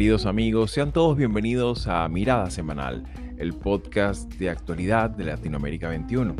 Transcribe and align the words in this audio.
Queridos 0.00 0.24
amigos, 0.24 0.70
sean 0.70 0.92
todos 0.92 1.14
bienvenidos 1.14 1.86
a 1.86 2.08
Mirada 2.08 2.50
Semanal, 2.50 3.04
el 3.36 3.52
podcast 3.52 4.32
de 4.36 4.48
actualidad 4.48 5.10
de 5.10 5.24
Latinoamérica 5.24 5.90
21. 5.90 6.34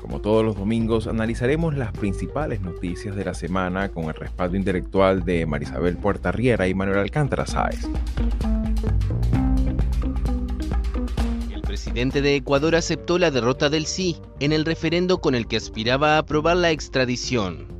Como 0.00 0.22
todos 0.22 0.42
los 0.42 0.56
domingos, 0.56 1.06
analizaremos 1.06 1.76
las 1.76 1.92
principales 1.92 2.62
noticias 2.62 3.14
de 3.14 3.26
la 3.26 3.34
semana 3.34 3.90
con 3.90 4.04
el 4.04 4.14
respaldo 4.14 4.56
intelectual 4.56 5.26
de 5.26 5.44
Marisabel 5.44 5.98
Puerta 5.98 6.32
Riera 6.32 6.66
y 6.66 6.72
Manuel 6.72 7.00
Alcántara 7.00 7.44
Sáez. 7.44 7.86
El 11.52 11.60
presidente 11.60 12.22
de 12.22 12.36
Ecuador 12.36 12.76
aceptó 12.76 13.18
la 13.18 13.30
derrota 13.30 13.68
del 13.68 13.84
sí 13.84 14.16
en 14.40 14.52
el 14.52 14.64
referendo 14.64 15.20
con 15.20 15.34
el 15.34 15.46
que 15.46 15.58
aspiraba 15.58 16.14
a 16.14 16.18
aprobar 16.20 16.56
la 16.56 16.70
extradición. 16.70 17.73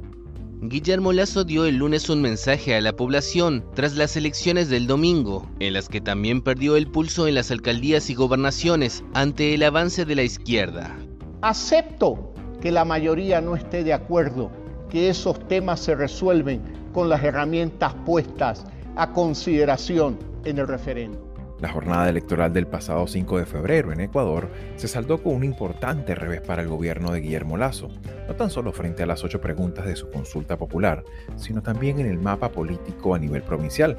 Guillermo 0.67 1.13
Lazo 1.13 1.45
dio 1.45 1.67
el 1.67 1.77
lunes 1.77 2.09
un 2.09 2.23
mensaje 2.23 2.75
a 2.75 2.81
la 2.81 2.97
población 2.97 3.63
tras 3.75 3.97
las 3.97 4.17
elecciones 4.17 4.71
del 4.71 4.87
domingo, 4.87 5.47
en 5.61 5.75
las 5.75 5.91
que 5.91 6.01
también 6.01 6.41
perdió 6.41 6.77
el 6.77 6.87
pulso 6.87 7.29
en 7.29 7.35
las 7.35 7.51
alcaldías 7.51 8.09
y 8.09 8.15
gobernaciones 8.15 9.05
ante 9.13 9.53
el 9.53 9.63
avance 9.63 10.07
de 10.07 10.15
la 10.15 10.23
izquierda. 10.23 10.97
Acepto 11.43 12.33
que 12.63 12.73
la 12.73 12.87
mayoría 12.87 13.43
no 13.43 13.57
esté 13.57 13.85
de 13.85 13.93
acuerdo, 13.93 14.51
que 14.89 15.11
esos 15.11 15.39
temas 15.49 15.81
se 15.81 15.95
resuelven 15.97 16.63
con 16.95 17.11
las 17.11 17.23
herramientas 17.23 17.93
puestas 18.07 18.65
a 18.97 19.13
consideración 19.13 20.19
en 20.47 20.59
el 20.59 20.67
referendo. 20.67 21.34
La 21.65 21.73
jornada 21.73 22.11
electoral 22.11 22.53
del 22.53 22.67
pasado 22.67 23.07
5 23.07 23.39
de 23.39 23.47
febrero 23.47 23.91
en 23.91 24.01
Ecuador 24.01 24.51
se 24.77 24.87
saldó 24.87 25.23
con 25.23 25.35
un 25.35 25.45
importante 25.45 26.15
revés 26.15 26.43
para 26.43 26.61
el 26.61 26.69
gobierno 26.69 27.11
de 27.11 27.23
Guillermo 27.23 27.57
Lazo, 27.57 27.89
no 28.29 28.35
tan 28.37 28.51
solo 28.51 28.71
frente 28.71 29.03
a 29.03 29.07
las 29.07 29.25
ocho 29.25 29.41
preguntas 29.41 29.87
de 29.87 29.97
su 29.97 30.11
consulta 30.11 30.59
popular, 30.59 31.05
sino 31.37 31.63
también 31.63 32.01
en 32.01 32.07
el 32.07 32.19
mapa 32.19 32.51
político 32.51 33.15
a 33.15 33.19
nivel 33.19 33.43
provincial, 33.43 33.97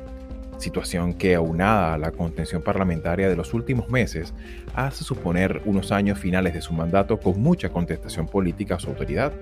situación 0.59 1.15
que 1.15 1.33
aunada 1.33 1.95
a 1.95 1.97
la 1.97 2.11
contención 2.11 2.61
parlamentaria 2.61 3.29
de 3.29 3.35
los 3.35 3.55
últimos 3.55 3.89
meses 3.89 4.35
hace 4.75 5.03
suponer 5.03 5.63
unos 5.65 5.91
años 5.91 6.19
finales 6.19 6.53
de 6.53 6.61
su 6.61 6.71
mandato 6.71 7.19
con 7.19 7.41
mucha 7.41 7.69
contestación 7.69 8.27
política 8.27 8.75
a 8.75 8.79
su 8.79 8.91
autoridad. 8.91 9.33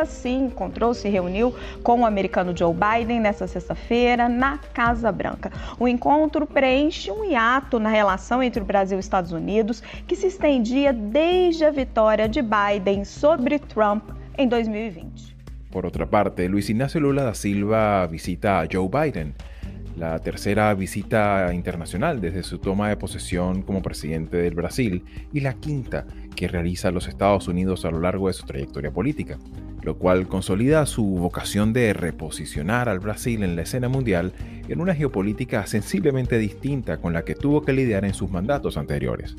Lula 0.00 0.06
sim 0.06 0.46
encontrou, 0.46 0.94
se 0.94 1.08
reuniu 1.08 1.54
com 1.82 2.00
o 2.00 2.06
americano 2.06 2.56
Joe 2.56 2.74
Biden 2.74 3.20
nesta 3.20 3.46
sexta-feira 3.46 4.28
na 4.28 4.58
Casa 4.58 5.12
Branca. 5.12 5.52
O 5.78 5.86
encontro 5.86 6.46
preenche 6.46 7.10
um 7.10 7.24
hiato 7.24 7.78
na 7.78 7.90
relação 7.90 8.42
entre 8.42 8.62
o 8.62 8.64
Brasil 8.64 8.96
e 8.96 9.00
Estados 9.00 9.32
Unidos 9.32 9.82
que 10.06 10.16
se 10.16 10.26
estendia 10.26 10.92
desde 10.92 11.64
a 11.64 11.70
vitória 11.70 12.28
de 12.28 12.40
Biden 12.42 13.04
sobre 13.04 13.58
Trump 13.58 14.04
em 14.38 14.48
2020. 14.48 15.36
Por 15.70 15.84
otra 15.84 16.06
parte, 16.06 16.48
Luis 16.48 16.68
Ignacio 16.68 17.00
Lula 17.00 17.24
da 17.24 17.34
Silva 17.34 18.06
visita 18.06 18.66
Joe 18.70 18.88
Biden 18.88 19.34
la 20.00 20.18
tercera 20.18 20.72
visita 20.72 21.52
internacional 21.52 22.22
desde 22.22 22.42
su 22.42 22.58
toma 22.58 22.88
de 22.88 22.96
posesión 22.96 23.60
como 23.60 23.82
presidente 23.82 24.38
del 24.38 24.54
Brasil 24.54 25.04
y 25.30 25.40
la 25.40 25.52
quinta 25.52 26.06
que 26.34 26.48
realiza 26.48 26.88
a 26.88 26.90
los 26.90 27.06
Estados 27.06 27.48
Unidos 27.48 27.84
a 27.84 27.90
lo 27.90 28.00
largo 28.00 28.28
de 28.28 28.32
su 28.32 28.46
trayectoria 28.46 28.90
política, 28.90 29.38
lo 29.82 29.98
cual 29.98 30.26
consolida 30.26 30.86
su 30.86 31.04
vocación 31.04 31.74
de 31.74 31.92
reposicionar 31.92 32.88
al 32.88 32.98
Brasil 32.98 33.42
en 33.42 33.56
la 33.56 33.62
escena 33.62 33.90
mundial 33.90 34.32
en 34.68 34.80
una 34.80 34.94
geopolítica 34.94 35.66
sensiblemente 35.66 36.38
distinta 36.38 36.96
con 36.96 37.12
la 37.12 37.26
que 37.26 37.34
tuvo 37.34 37.60
que 37.60 37.74
lidiar 37.74 38.06
en 38.06 38.14
sus 38.14 38.30
mandatos 38.30 38.78
anteriores. 38.78 39.36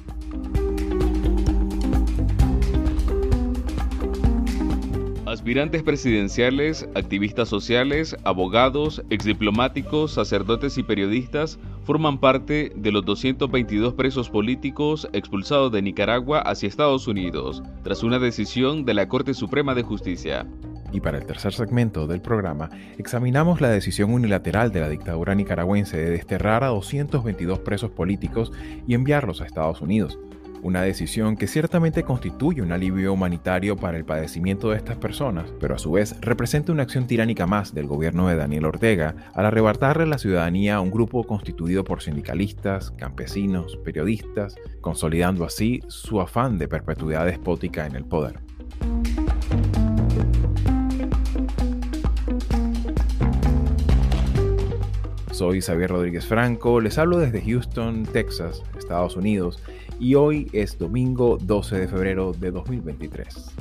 Aspirantes 5.32 5.82
presidenciales, 5.82 6.90
activistas 6.94 7.48
sociales, 7.48 8.18
abogados, 8.26 9.02
exdiplomáticos, 9.10 10.12
sacerdotes 10.12 10.78
y 10.78 10.84
periodistas 10.84 11.58
forman 11.86 12.20
parte 12.20 12.74
de 12.76 12.92
los 12.92 13.06
222 13.06 13.94
presos 13.94 14.30
políticos 14.30 15.08
expulsados 15.14 15.72
de 15.72 15.82
Nicaragua 15.82 16.42
hacia 16.42 16.68
Estados 16.68 17.08
Unidos, 17.08 17.64
tras 17.82 18.04
una 18.04 18.20
decisión 18.20 18.84
de 18.84 18.94
la 18.94 19.08
Corte 19.08 19.34
Suprema 19.34 19.74
de 19.74 19.84
Justicia. 19.84 20.46
Y 20.92 21.00
para 21.00 21.20
el 21.20 21.26
tercer 21.26 21.54
segmento 21.54 22.08
del 22.08 22.22
programa, 22.22 22.70
examinamos 22.98 23.62
la 23.62 23.70
decisión 23.70 24.12
unilateral 24.12 24.74
de 24.74 24.82
la 24.82 24.90
dictadura 24.90 25.34
nicaragüense 25.34 25.96
de 25.96 26.10
desterrar 26.10 26.66
a 26.66 26.68
222 26.68 27.60
presos 27.60 27.92
políticos 27.92 28.52
y 28.86 28.96
enviarlos 28.96 29.40
a 29.40 29.46
Estados 29.46 29.80
Unidos 29.80 30.20
una 30.64 30.82
decisión 30.82 31.36
que 31.36 31.48
ciertamente 31.48 32.04
constituye 32.04 32.62
un 32.62 32.72
alivio 32.72 33.14
humanitario 33.14 33.76
para 33.76 33.98
el 33.98 34.06
padecimiento 34.06 34.70
de 34.70 34.78
estas 34.78 34.98
personas, 34.98 35.52
pero 35.60 35.76
a 35.76 35.80
su 35.80 35.92
vez 35.92 36.16
representa 36.22 36.72
una 36.72 36.84
acción 36.84 37.08
tiránica 37.08 37.48
más 37.48 37.74
del 37.74 37.88
gobierno 37.88 38.28
de 38.28 38.36
Daniel 38.36 38.66
Ortega 38.66 39.16
al 39.34 39.46
arrebatarle 39.46 40.06
la 40.06 40.18
ciudadanía 40.18 40.76
a 40.76 40.82
un 40.82 40.92
grupo 40.92 41.24
constituido 41.24 41.84
por 41.84 42.02
sindicalistas, 42.02 42.92
campesinos, 42.92 43.78
periodistas, 43.84 44.56
consolidando 44.82 45.46
así 45.46 45.82
su 45.88 46.22
afán 46.22 46.58
de 46.58 46.68
perpetuidad 46.68 47.26
despótica 47.26 47.86
en 47.86 47.96
el 47.96 48.06
poder. 48.06 48.40
Soy 55.42 55.60
Xavier 55.60 55.90
Rodríguez 55.90 56.28
Franco, 56.28 56.80
les 56.82 57.00
hablo 57.00 57.18
desde 57.18 57.42
Houston, 57.42 58.04
Texas, 58.04 58.62
Estados 58.78 59.16
Unidos, 59.16 59.60
y 60.02 60.16
hoy 60.16 60.50
es 60.52 60.80
domingo 60.80 61.38
12 61.40 61.82
de 61.82 61.88
febrero 61.88 62.32
de 62.34 62.50
2023. 62.50 63.54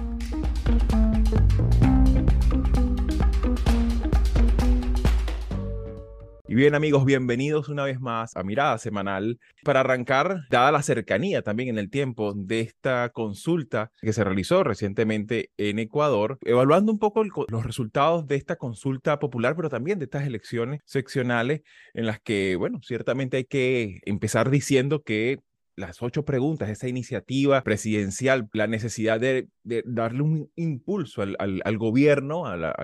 Y 6.48 6.54
bien 6.54 6.74
amigos, 6.74 7.04
bienvenidos 7.04 7.68
una 7.68 7.84
vez 7.84 8.00
más 8.00 8.36
a 8.36 8.42
Mirada 8.42 8.78
Semanal. 8.78 9.38
Para 9.64 9.80
arrancar, 9.80 10.46
dada 10.50 10.72
la 10.72 10.82
cercanía 10.82 11.42
también 11.42 11.68
en 11.68 11.78
el 11.78 11.90
tiempo 11.90 12.32
de 12.34 12.60
esta 12.60 13.10
consulta 13.10 13.92
que 14.00 14.14
se 14.14 14.24
realizó 14.24 14.64
recientemente 14.64 15.50
en 15.58 15.78
Ecuador, 15.78 16.38
evaluando 16.46 16.90
un 16.90 16.98
poco 16.98 17.22
los 17.22 17.66
resultados 17.66 18.26
de 18.26 18.36
esta 18.36 18.56
consulta 18.56 19.18
popular, 19.18 19.54
pero 19.56 19.68
también 19.68 19.98
de 19.98 20.06
estas 20.06 20.26
elecciones 20.26 20.80
seccionales 20.86 21.60
en 21.92 22.06
las 22.06 22.18
que, 22.18 22.56
bueno, 22.56 22.80
ciertamente 22.82 23.36
hay 23.36 23.44
que 23.44 24.00
empezar 24.06 24.50
diciendo 24.50 25.02
que 25.02 25.38
las 25.76 26.02
ocho 26.02 26.24
preguntas, 26.24 26.68
esa 26.68 26.88
iniciativa 26.88 27.62
presidencial, 27.62 28.48
la 28.52 28.66
necesidad 28.66 29.20
de, 29.20 29.48
darle 29.84 30.22
un 30.22 30.50
impulso 30.56 31.22
al, 31.22 31.78
gobierno, 31.78 32.46
a 32.46 32.56
la, 32.56 32.74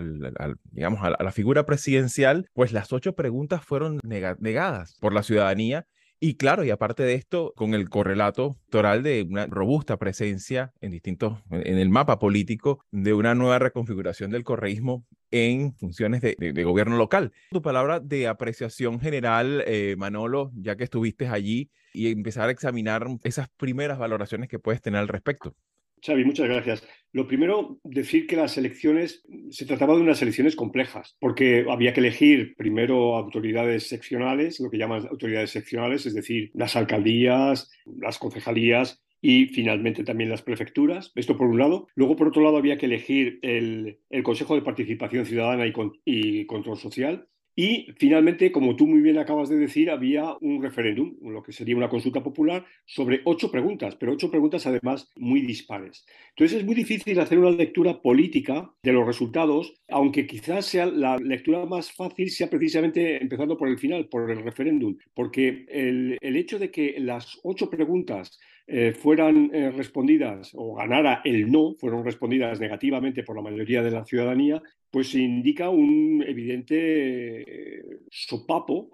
digamos, 0.70 1.00
a 1.02 1.22
la, 1.22 1.32
figura 1.32 1.66
presidencial, 1.66 2.48
pues 2.54 2.72
las 2.72 2.92
ocho 2.92 3.14
preguntas 3.14 3.64
fueron 3.64 4.00
negadas 4.02 4.96
por 5.00 5.12
la 5.12 5.22
ciudadanía 5.22 5.86
y 6.20 6.34
claro, 6.34 6.64
y 6.64 6.70
aparte 6.70 7.02
de 7.02 7.14
esto, 7.14 7.52
con 7.56 7.74
el 7.74 7.88
correlato 7.88 8.56
electoral 8.58 9.02
de 9.02 9.26
una 9.28 9.46
robusta 9.46 9.98
presencia 9.98 10.72
en 10.80 10.90
distintos, 10.90 11.38
en 11.50 11.78
el 11.78 11.90
mapa 11.90 12.18
político 12.18 12.84
de 12.90 13.12
una 13.12 13.34
nueva 13.34 13.58
reconfiguración 13.58 14.30
del 14.30 14.44
correísmo 14.44 15.04
en 15.30 15.74
funciones 15.74 16.22
de, 16.22 16.64
gobierno 16.64 16.96
local. 16.96 17.32
Tu 17.50 17.60
palabra 17.60 18.00
de 18.00 18.28
apreciación 18.28 19.00
general, 19.00 19.62
eh, 19.66 19.94
Manolo, 19.98 20.52
ya 20.54 20.76
que 20.76 20.84
estuviste 20.84 21.28
allí, 21.28 21.70
y 21.92 22.10
empezar 22.10 22.48
a 22.48 22.52
examinar 22.52 23.06
esas 23.24 23.48
primeras 23.48 23.98
valoraciones 23.98 24.48
que 24.48 24.58
puedes 24.58 24.82
tener 24.82 25.00
al 25.00 25.08
respecto. 25.08 25.54
Xavi, 26.02 26.24
muchas 26.24 26.48
gracias. 26.48 26.86
Lo 27.12 27.26
primero, 27.26 27.78
decir 27.82 28.26
que 28.26 28.36
las 28.36 28.58
elecciones, 28.58 29.22
se 29.50 29.64
trataba 29.64 29.94
de 29.94 30.02
unas 30.02 30.20
elecciones 30.20 30.54
complejas, 30.54 31.16
porque 31.18 31.64
había 31.70 31.94
que 31.94 32.00
elegir 32.00 32.54
primero 32.56 33.16
autoridades 33.16 33.88
seccionales, 33.88 34.60
lo 34.60 34.68
que 34.68 34.76
llaman 34.76 35.06
autoridades 35.08 35.50
seccionales, 35.50 36.04
es 36.04 36.14
decir, 36.14 36.50
las 36.52 36.76
alcaldías, 36.76 37.70
las 37.86 38.18
concejalías 38.18 39.02
y 39.22 39.46
finalmente 39.46 40.04
también 40.04 40.28
las 40.28 40.42
prefecturas. 40.42 41.12
Esto 41.14 41.38
por 41.38 41.46
un 41.46 41.58
lado. 41.58 41.88
Luego, 41.94 42.16
por 42.16 42.28
otro 42.28 42.42
lado, 42.42 42.58
había 42.58 42.76
que 42.76 42.86
elegir 42.86 43.38
el, 43.40 43.98
Consejo 44.22 44.54
de 44.54 44.62
Participación 44.62 45.24
Ciudadana 45.24 45.66
y, 45.66 45.72
y 46.04 46.44
Control 46.44 46.76
Social. 46.76 47.26
Y 47.58 47.86
finalmente, 47.96 48.52
como 48.52 48.76
tú 48.76 48.86
muy 48.86 49.00
bien 49.00 49.16
acabas 49.16 49.48
de 49.48 49.56
decir, 49.56 49.90
había 49.90 50.36
un 50.42 50.62
referéndum, 50.62 51.16
lo 51.22 51.42
que 51.42 51.52
sería 51.52 51.74
una 51.74 51.88
consulta 51.88 52.22
popular, 52.22 52.66
sobre 52.84 53.22
ocho 53.24 53.50
preguntas, 53.50 53.96
pero 53.96 54.12
ocho 54.12 54.30
preguntas 54.30 54.66
además 54.66 55.10
muy 55.16 55.40
dispares. 55.40 56.04
Entonces 56.36 56.58
es 56.58 56.66
muy 56.66 56.74
difícil 56.74 57.18
hacer 57.18 57.38
una 57.38 57.50
lectura 57.50 58.02
política 58.02 58.70
de 58.82 58.92
los 58.92 59.06
resultados, 59.06 59.72
aunque 59.88 60.26
quizás 60.26 60.66
sea 60.66 60.84
la 60.84 61.16
lectura 61.16 61.64
más 61.64 61.90
fácil 61.90 62.28
sea 62.28 62.50
precisamente 62.50 63.22
empezando 63.22 63.56
por 63.56 63.68
el 63.68 63.78
final, 63.78 64.06
por 64.08 64.30
el 64.30 64.42
referéndum, 64.42 64.98
porque 65.14 65.64
el, 65.70 66.18
hecho 66.20 66.58
de 66.58 66.70
que 66.70 66.96
las 67.00 67.40
ocho 67.42 67.70
preguntas 67.70 68.38
eh, 68.66 68.92
fueran 68.92 69.50
eh, 69.54 69.70
respondidas 69.70 70.50
o 70.54 70.74
ganara 70.74 71.22
el 71.24 71.50
no, 71.50 71.74
fueron 71.78 72.04
respondidas 72.04 72.60
negativamente 72.60 73.22
por 73.22 73.36
la 73.36 73.42
mayoría 73.42 73.82
de 73.82 73.92
la 73.92 74.04
ciudadanía, 74.04 74.60
pues 74.96 75.14
indica 75.14 75.68
un 75.68 76.24
evidente 76.26 77.42
eh, 77.42 77.84
sopapo, 78.10 78.88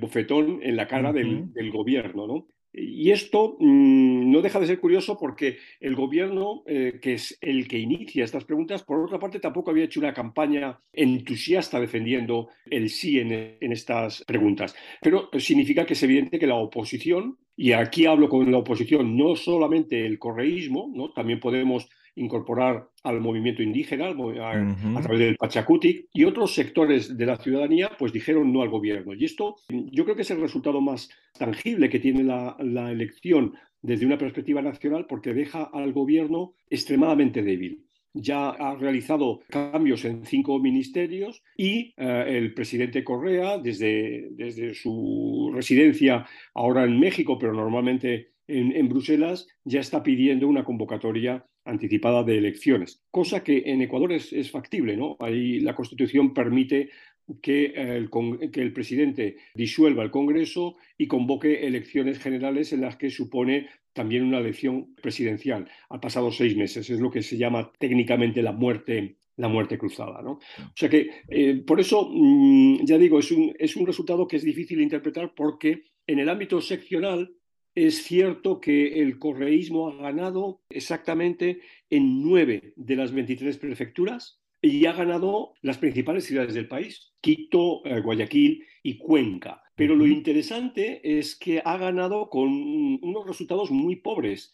bofetón 0.00 0.60
en 0.62 0.76
la 0.76 0.86
cara 0.86 1.12
del, 1.12 1.50
gobierno. 1.72 2.28
¿no? 2.28 2.46
Y 2.72 3.10
esto 3.10 3.56
mm, 3.58 4.30
no 4.30 4.40
deja 4.40 4.60
de 4.60 4.68
ser 4.68 4.78
curioso 4.78 5.18
porque 5.18 5.58
el 5.80 5.96
gobierno, 5.96 6.62
eh, 6.64 7.00
que 7.02 7.14
es 7.14 7.36
el 7.40 7.66
que 7.66 7.80
inicia 7.80 8.24
estas 8.24 8.44
preguntas, 8.44 8.84
por 8.84 9.00
otra 9.00 9.18
parte 9.18 9.40
tampoco 9.40 9.72
había 9.72 9.86
hecho 9.86 9.98
una 9.98 10.14
campaña 10.14 10.78
entusiasta 10.92 11.80
defendiendo 11.80 12.50
el 12.70 12.88
sí 12.88 13.18
en, 13.18 13.56
en 13.60 13.72
estas 13.72 14.22
preguntas. 14.28 14.76
Pero 15.02 15.28
significa 15.40 15.84
que 15.84 15.94
es 15.94 16.02
evidente 16.04 16.38
que 16.38 16.46
la 16.46 16.54
oposición, 16.54 17.36
y 17.56 17.72
aquí 17.72 18.06
hablo 18.06 18.28
con 18.28 18.48
la 18.52 18.58
oposición, 18.58 19.16
no 19.16 19.34
solamente 19.34 20.06
el 20.06 20.20
correísmo, 20.20 20.88
¿no? 20.94 21.10
también 21.10 21.40
podemos 21.40 21.88
incorporar 22.18 22.88
al 23.02 23.20
movimiento 23.20 23.62
indígena 23.62 24.08
a, 24.08 25.00
través 25.02 25.18
del 25.18 25.36
Pachacutic 25.36 26.06
y 26.12 26.24
otros 26.24 26.54
sectores 26.54 27.16
de 27.16 27.26
la 27.26 27.36
ciudadanía 27.36 27.90
pues 27.98 28.12
dijeron 28.12 28.52
no 28.52 28.62
al 28.62 28.68
gobierno. 28.68 29.14
Y 29.14 29.24
esto 29.24 29.56
yo 29.68 30.04
creo 30.04 30.16
que 30.16 30.22
es 30.22 30.30
el 30.30 30.40
resultado 30.40 30.80
más 30.80 31.08
tangible 31.38 31.88
que 31.88 32.00
tiene 32.00 32.24
la, 32.24 32.56
elección 32.90 33.54
desde 33.82 34.06
una 34.06 34.18
perspectiva 34.18 34.62
nacional 34.62 35.06
porque 35.08 35.34
deja 35.34 35.64
al 35.72 35.92
gobierno 35.92 36.54
extremadamente 36.68 37.42
débil 37.42 37.84
ya 38.14 38.48
ha 38.48 38.74
realizado 38.74 39.40
cambios 39.48 40.04
en 40.04 40.24
cinco 40.24 40.58
ministerios 40.58 41.42
y 41.56 41.94
eh, 41.96 42.24
el 42.26 42.52
presidente 42.54 43.04
Correa, 43.04 43.58
desde, 43.58 44.30
desde, 44.32 44.74
su 44.74 45.52
residencia 45.54 46.26
ahora 46.54 46.84
en 46.84 46.98
México, 46.98 47.38
pero 47.38 47.52
normalmente 47.52 48.32
en, 48.48 48.88
Bruselas, 48.88 49.46
ya 49.64 49.80
está 49.80 50.02
pidiendo 50.02 50.48
una 50.48 50.64
convocatoria 50.64 51.44
anticipada 51.68 52.22
de 52.22 52.38
elecciones, 52.38 53.02
cosa 53.10 53.44
que 53.44 53.62
en 53.66 53.82
Ecuador 53.82 54.12
es, 54.12 54.50
factible, 54.50 54.96
¿no? 54.96 55.16
Ahí 55.20 55.60
la 55.60 55.74
Constitución 55.74 56.32
permite 56.32 56.90
que 57.42 57.74
el, 57.76 58.72
presidente 58.72 59.36
disuelva 59.54 60.02
el 60.02 60.10
Congreso 60.10 60.76
y 60.96 61.06
convoque 61.06 61.66
elecciones 61.66 62.18
generales 62.18 62.72
en 62.72 62.80
las 62.80 62.96
que 62.96 63.10
supone 63.10 63.68
también 63.92 64.24
una 64.24 64.38
elección 64.38 64.94
presidencial 65.02 65.68
al 65.90 66.00
pasado 66.00 66.32
seis 66.32 66.56
meses. 66.56 66.88
Es 66.88 67.00
lo 67.00 67.10
que 67.10 67.22
se 67.22 67.36
llama 67.36 67.70
técnicamente 67.78 68.42
la 68.42 68.52
muerte 68.52 69.16
la 69.36 69.48
muerte 69.48 69.78
cruzada. 69.78 70.20
¿no? 70.20 70.32
O 70.32 70.74
sea 70.74 70.88
que, 70.88 71.10
eh, 71.28 71.62
por 71.64 71.78
eso, 71.78 72.10
mm, 72.12 72.84
ya 72.84 72.98
digo, 72.98 73.20
es 73.20 73.30
un, 73.30 73.54
es 73.56 73.76
un 73.76 73.86
resultado 73.86 74.26
que 74.26 74.36
es 74.36 74.42
difícil 74.42 74.78
de 74.78 74.82
interpretar 74.82 75.32
porque 75.32 75.84
en 76.08 76.18
el 76.18 76.28
ámbito 76.28 76.60
seccional 76.60 77.30
es 77.86 78.02
cierto 78.02 78.60
que 78.60 79.00
el 79.00 79.18
correísmo 79.18 79.88
ha 79.88 79.94
ganado 80.02 80.60
exactamente 80.68 81.60
en 81.90 82.22
nueve 82.22 82.72
de 82.76 82.96
las 82.96 83.12
23 83.12 83.56
prefecturas 83.58 84.40
y 84.60 84.86
ha 84.86 84.92
ganado 84.92 85.54
las 85.62 85.78
principales 85.78 86.24
ciudades 86.24 86.54
del 86.54 86.66
país, 86.66 87.12
Quito, 87.20 87.84
eh, 87.84 88.00
Guayaquil 88.00 88.64
y 88.82 88.98
Cuenca. 88.98 89.62
Pero 89.76 89.94
lo 89.94 90.06
interesante 90.06 91.18
es 91.18 91.36
que 91.36 91.62
ha 91.64 91.76
ganado 91.76 92.28
con 92.28 92.48
unos 92.48 93.26
resultados 93.26 93.70
muy 93.70 93.96
pobres 93.96 94.52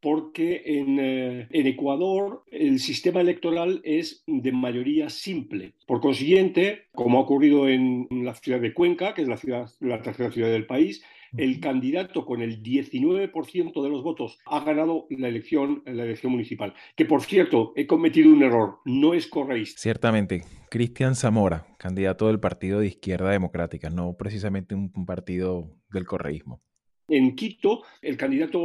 porque 0.00 0.62
en, 0.66 0.98
eh, 1.00 1.48
en, 1.50 1.66
Ecuador 1.66 2.44
el 2.50 2.78
sistema 2.80 3.22
electoral 3.22 3.80
es 3.82 4.22
de 4.26 4.52
mayoría 4.52 5.08
simple. 5.08 5.72
Por 5.86 6.02
consiguiente, 6.02 6.88
como 6.92 7.18
ha 7.18 7.22
ocurrido 7.22 7.66
en 7.68 8.06
la 8.10 8.34
ciudad 8.34 8.60
de 8.60 8.74
Cuenca, 8.74 9.14
que 9.14 9.22
es 9.22 9.28
la, 9.28 9.38
ciudad, 9.38 9.70
la 9.80 10.02
tercera 10.02 10.30
ciudad 10.30 10.50
del 10.50 10.66
país, 10.66 11.02
el 11.36 11.60
candidato 11.60 12.24
con 12.24 12.42
el 12.42 12.62
19% 12.62 13.82
de 13.82 13.88
los 13.88 14.02
votos 14.02 14.38
ha 14.46 14.60
ganado 14.60 15.06
la 15.10 15.28
elección, 15.28 15.82
la 15.86 16.04
elección 16.04 16.32
municipal. 16.32 16.74
Que 16.96 17.04
por 17.04 17.22
cierto, 17.22 17.72
he 17.76 17.86
cometido 17.86 18.30
un 18.30 18.42
error, 18.42 18.78
no 18.84 19.14
es 19.14 19.26
correísta. 19.26 19.80
Ciertamente, 19.80 20.44
Cristian 20.70 21.14
Zamora, 21.14 21.66
candidato 21.78 22.26
del 22.26 22.40
Partido 22.40 22.80
de 22.80 22.88
Izquierda 22.88 23.30
Democrática, 23.30 23.90
no 23.90 24.16
precisamente 24.16 24.74
un, 24.74 24.90
partido 25.06 25.70
del 25.90 26.06
correísmo. 26.06 26.60
En 27.08 27.36
Quito, 27.36 27.82
el 28.02 28.16
candidato 28.16 28.58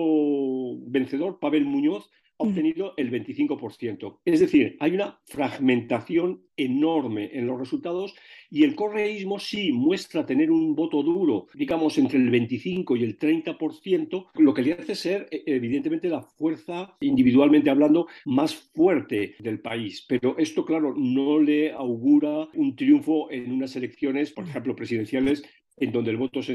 vencedor, 0.87 1.39
Pavel 1.39 1.65
Muñoz, 1.65 2.09
obtenido 2.41 2.93
el 2.97 3.11
25%. 3.11 4.19
Es 4.25 4.39
decir, 4.39 4.77
hay 4.79 4.91
una 4.93 5.19
fragmentación 5.25 6.43
enorme 6.57 7.31
en 7.33 7.47
los 7.47 7.59
resultados 7.59 8.13
y 8.49 8.63
el 8.63 8.75
correísmo 8.75 9.39
sí 9.39 9.71
muestra 9.71 10.25
tener 10.25 10.51
un 10.51 10.75
voto 10.75 11.01
duro, 11.01 11.47
digamos, 11.53 11.97
entre 11.97 12.19
el 12.19 12.29
25 12.29 12.95
y 12.97 13.03
el 13.03 13.17
30%, 13.17 14.27
lo 14.35 14.53
que 14.53 14.61
le 14.61 14.73
hace 14.73 14.95
ser, 14.95 15.27
e, 15.31 15.43
evidentemente, 15.45 16.09
la 16.09 16.21
fuerza, 16.21 16.97
individualmente 16.99 17.69
hablando, 17.69 18.07
más 18.25 18.53
fuerte 18.55 19.35
del 19.39 19.61
país. 19.61 20.05
Pero 20.07 20.37
esto, 20.37 20.65
claro, 20.65 20.93
no 20.95 21.39
le 21.39 21.71
augura 21.71 22.47
un 22.53 22.75
triunfo 22.75 23.31
en 23.31 23.51
unas 23.51 23.75
elecciones, 23.75 24.31
por 24.31 24.45
ejemplo, 24.45 24.75
presidenciales 24.75 25.43
en 25.77 25.91
donde 25.91 26.11
el 26.11 26.17
voto 26.17 26.39
es 26.41 26.49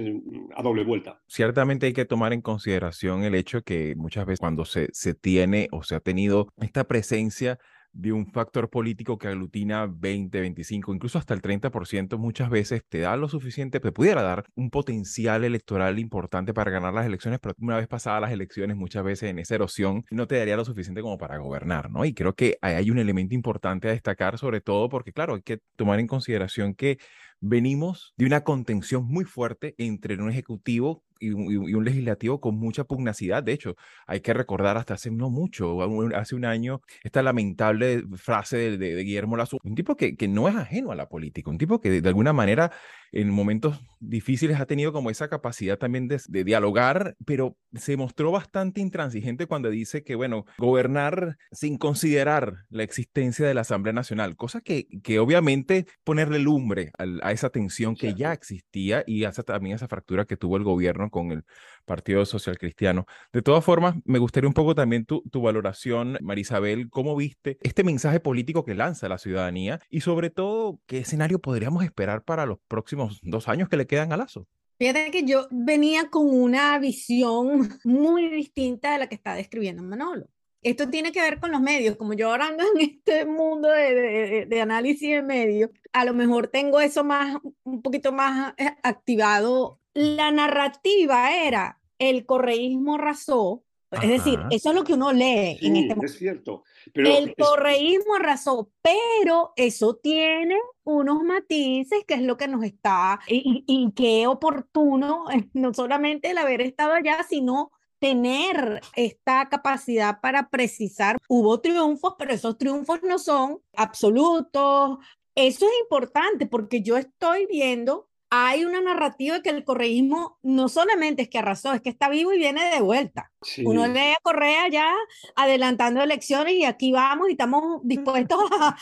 a 0.55 0.63
doble 0.63 0.85
vuelta. 0.85 1.21
Ciertamente 1.27 1.87
hay 1.87 1.93
que 1.93 2.05
tomar 2.05 2.33
en 2.33 2.43
consideración 2.43 3.25
el 3.25 3.35
hecho 3.35 3.63
que 3.63 3.95
muchas 3.97 4.27
veces 4.27 4.41
cuando 4.41 4.65
se, 4.65 4.89
se 4.93 5.15
tiene 5.15 5.69
o 5.73 5.83
se 5.83 5.95
ha 5.95 6.01
tenido 6.01 6.49
esta 6.59 6.85
presencia 6.85 7.59
de 7.97 8.13
un 8.13 8.27
factor 8.27 8.69
político 8.69 9.17
que 9.17 9.29
aglutina 9.29 9.87
20, 9.87 10.41
25, 10.41 10.93
incluso 10.95 11.19
hasta 11.19 11.33
el 11.33 11.41
30%, 11.41 12.19
muchas 12.19 12.51
veces 12.51 12.83
te 12.87 12.99
da 13.01 13.17
lo 13.17 13.29
suficiente, 13.29 13.81
te 13.81 13.91
pudiera 13.91 14.23
dar 14.23 14.45
un 14.55 14.71
potencial 14.71 15.45
electoral 15.45 15.99
importante 15.99 16.53
para 16.53 16.71
ganar 16.71 16.93
las 16.93 17.07
elecciones, 17.07 17.41
pero 17.41 17.55
una 17.59 17.79
vez 17.79 17.89
pasadas 17.89 18.21
las 18.21 18.33
elecciones, 18.33 18.77
muchas 18.77 19.03
veces 19.03 19.31
en 19.31 19.39
esa 19.39 19.55
erosión 19.55 20.05
no 20.11 20.27
te 20.27 20.37
daría 20.37 20.57
lo 20.57 20.65
suficiente 20.67 21.01
como 21.01 21.17
para 21.17 21.39
gobernar, 21.39 21.91
¿no? 21.91 22.05
Y 22.05 22.13
creo 22.13 22.35
que 22.35 22.59
hay 22.61 22.91
un 22.91 22.99
elemento 22.99 23.35
importante 23.35 23.89
a 23.89 23.93
destacar, 23.93 24.37
sobre 24.37 24.61
todo 24.61 24.91
porque, 24.91 25.13
claro, 25.13 25.35
hay 25.35 25.43
que 25.43 25.59
tomar 25.77 25.99
en 25.99 26.07
consideración 26.07 26.75
que 26.75 26.99
venimos 27.41 28.15
de 28.17 28.27
una 28.27 28.43
contención 28.45 29.07
muy 29.07 29.25
fuerte 29.25 29.75
entre 29.79 30.17
un 30.17 30.31
ejecutivo 30.31 31.05
y 31.21 31.31
un, 31.31 31.85
legislativo 31.85 32.41
con 32.41 32.57
mucha 32.57 32.85
pugnacidad. 32.85 33.43
De 33.43 33.53
hecho, 33.53 33.77
hay 34.07 34.21
que 34.21 34.35
recordar 34.35 34.77
hasta 34.77 34.95
hace 34.95 35.11
no 35.11 35.31
mucho, 35.31 35.79
hace 36.15 36.35
un 36.35 36.45
año, 36.45 36.81
esta 37.03 37.23
lamentable 37.23 38.05
frase 38.17 38.77
de, 38.77 39.03
Guillermo 39.03 39.37
Lazo, 39.37 39.59
un 39.63 39.75
tipo 39.75 39.97
que, 39.97 40.17
que, 40.17 40.29
no 40.29 40.49
es 40.49 40.57
ajeno 40.57 40.93
a 40.93 40.97
la 40.97 41.09
política, 41.09 41.51
un 41.51 41.59
tipo 41.59 41.81
que 41.81 42.01
de, 42.01 42.09
alguna 42.09 42.33
manera 42.33 42.73
en 43.13 43.31
momentos 43.31 43.81
difíciles 44.01 44.61
ha 44.61 44.67
tenido 44.67 44.93
como 44.93 45.11
esa 45.11 45.29
capacidad 45.29 45.79
también 45.79 46.09
de, 46.09 46.21
de, 46.29 46.45
dialogar, 46.45 47.17
pero 47.25 47.57
se 47.75 47.97
mostró 47.97 48.33
bastante 48.33 48.81
intransigente 48.81 49.47
cuando 49.47 49.71
dice 49.71 50.03
que, 50.03 50.15
bueno, 50.15 50.45
gobernar 50.59 51.39
sin 51.53 51.79
considerar 51.79 52.65
la 52.69 52.83
existencia 52.83 53.47
de 53.47 53.55
la 53.55 53.63
Asamblea 53.63 53.93
Nacional, 53.93 54.37
cosa 54.37 54.61
que, 54.61 54.87
que 55.03 55.19
obviamente 55.19 55.87
ponerle 56.05 56.41
lumbre 56.41 56.91
a, 57.27 57.33
esa 57.33 57.51
tensión 57.51 57.95
que 57.97 58.15
ya 58.15 58.33
existía 58.33 59.05
y 59.07 59.25
hasta 59.25 59.43
también 59.43 59.77
esa 59.77 59.89
fractura 59.89 60.25
que 60.25 60.37
tuvo 60.37 60.57
el 60.57 60.65
gobierno 60.65 61.11
con 61.11 61.33
el 61.33 61.45
Partido 61.85 62.25
Social 62.25 62.59
Cristiano. 62.59 63.07
De 63.33 63.43
todas 63.43 63.65
formas, 63.65 63.97
me 64.05 64.19
gustaría 64.19 64.49
un 64.49 64.55
poco 64.55 64.75
también 64.75 65.05
tu, 65.05 65.23
tu 65.31 65.43
valoración, 65.43 66.19
Marisabel, 66.21 66.91
cómo 66.91 67.17
viste 67.17 67.59
este 67.63 67.85
mensaje 67.85 68.21
político 68.21 68.65
que 68.65 68.75
lanza 68.75 69.09
la 69.09 69.19
ciudadanía 69.19 69.81
y 69.91 70.01
sobre 70.01 70.31
todo, 70.31 70.81
qué 70.87 70.99
escenario 70.99 71.41
podríamos 71.41 71.85
esperar 71.85 72.23
para 72.23 72.47
los 72.47 72.59
próximos 72.69 73.21
dos 73.23 73.49
años 73.49 73.69
que 73.69 73.77
le 73.77 73.87
quedan 73.87 74.13
a 74.13 74.17
Lazo. 74.17 74.47
Fíjate 74.79 75.11
que 75.11 75.25
yo 75.25 75.49
venía 75.51 76.11
con 76.11 76.29
una 76.29 76.79
visión 76.79 77.79
muy 77.85 78.29
distinta 78.29 78.93
de 78.93 78.99
la 78.99 79.09
que 79.09 79.15
está 79.15 79.35
describiendo 79.35 79.83
Manolo. 79.83 80.27
Esto 80.67 80.91
tiene 80.91 81.13
que 81.13 81.21
ver 81.21 81.39
con 81.39 81.53
los 81.53 81.61
medios, 81.61 81.95
como 81.95 82.13
yo 82.15 82.29
ahora 82.29 82.49
ando 82.49 82.65
en 82.75 82.81
este 82.81 83.25
mundo 83.25 83.69
de, 83.69 83.95
de, 83.95 84.47
de, 84.47 84.61
análisis 84.61 85.09
de 85.09 85.23
medios, 85.23 85.71
a 85.93 86.05
lo 86.05 86.13
mejor 86.13 86.49
tengo 86.49 86.81
eso 86.81 87.05
más, 87.05 87.37
un 87.63 87.83
poquito 87.83 88.11
más 88.11 88.53
eh, 88.57 88.75
activado 88.83 89.79
la 89.95 90.33
narrativa 90.33 91.37
era 91.37 91.81
el 92.01 92.27
correísmo 92.27 92.97
arrasó, 92.97 93.63
es 93.93 94.09
decir, 94.09 94.41
eso 94.51 94.71
es 94.71 94.75
lo 94.75 94.83
que 94.83 94.95
uno 94.95 95.13
lee 95.13 95.57
en 95.63 95.77
este 95.77 95.95
momento. 95.95 96.05
Es 96.05 96.19
cierto. 96.19 96.65
el 96.95 97.37
correísmo 97.37 98.17
arrasó, 98.17 98.69
pero 98.83 99.53
eso 99.55 99.95
tiene 100.03 100.59
unos 100.83 101.23
matices 101.23 102.05
que 102.09 102.15
es 102.15 102.23
lo 102.23 102.37
que 102.37 102.49
nos 102.49 102.65
está, 102.65 103.21
y, 103.29 103.63
y 103.69 103.93
qué 103.93 104.27
oportuno, 104.27 105.27
no 105.55 105.73
solamente 105.73 106.33
el 106.33 106.39
haber 106.39 106.61
estado 106.61 106.93
allá, 106.93 107.23
sino 107.23 107.71
tener 107.99 108.81
esta 108.95 109.49
capacidad 109.49 110.21
para 110.21 110.49
precisar. 110.49 111.19
Hubo 111.29 111.61
triunfos, 111.61 112.15
pero 112.19 112.33
esos 112.33 112.59
triunfos 112.59 113.01
no 113.03 113.19
son 113.19 113.61
absolutos. 113.75 114.99
Eso 115.35 115.67
es 115.67 115.73
importante 115.83 116.47
porque 116.47 116.83
yo 116.83 116.97
estoy 116.97 117.47
viendo 117.47 118.09
hay 118.45 118.65
una 118.65 118.81
narrativa 118.81 119.41
que 119.41 119.51
el 119.51 119.65
correísmo 119.65 120.39
no 120.43 120.69
solamente 120.69 121.23
es 121.23 121.29
que 121.29 121.39
arrasó, 121.39 121.73
es 121.73 121.81
que 121.81 121.89
está 121.89 122.09
vivo 122.09 122.33
y 122.33 122.39
viene 122.39 122.65
de 122.75 122.81
vuelta. 122.81 123.31
Uno 123.65 123.87
lee 123.87 124.13
a 124.13 124.21
Correa 124.23 124.69
ya 124.69 124.93
adelantando 125.37 126.03
elecciones 126.03 126.55
y 126.55 126.65
aquí 126.65 126.91
vamos 126.93 127.29
y 127.29 127.33
estamos 127.33 127.81
dispuestos 127.85 128.39
a, 128.59 128.77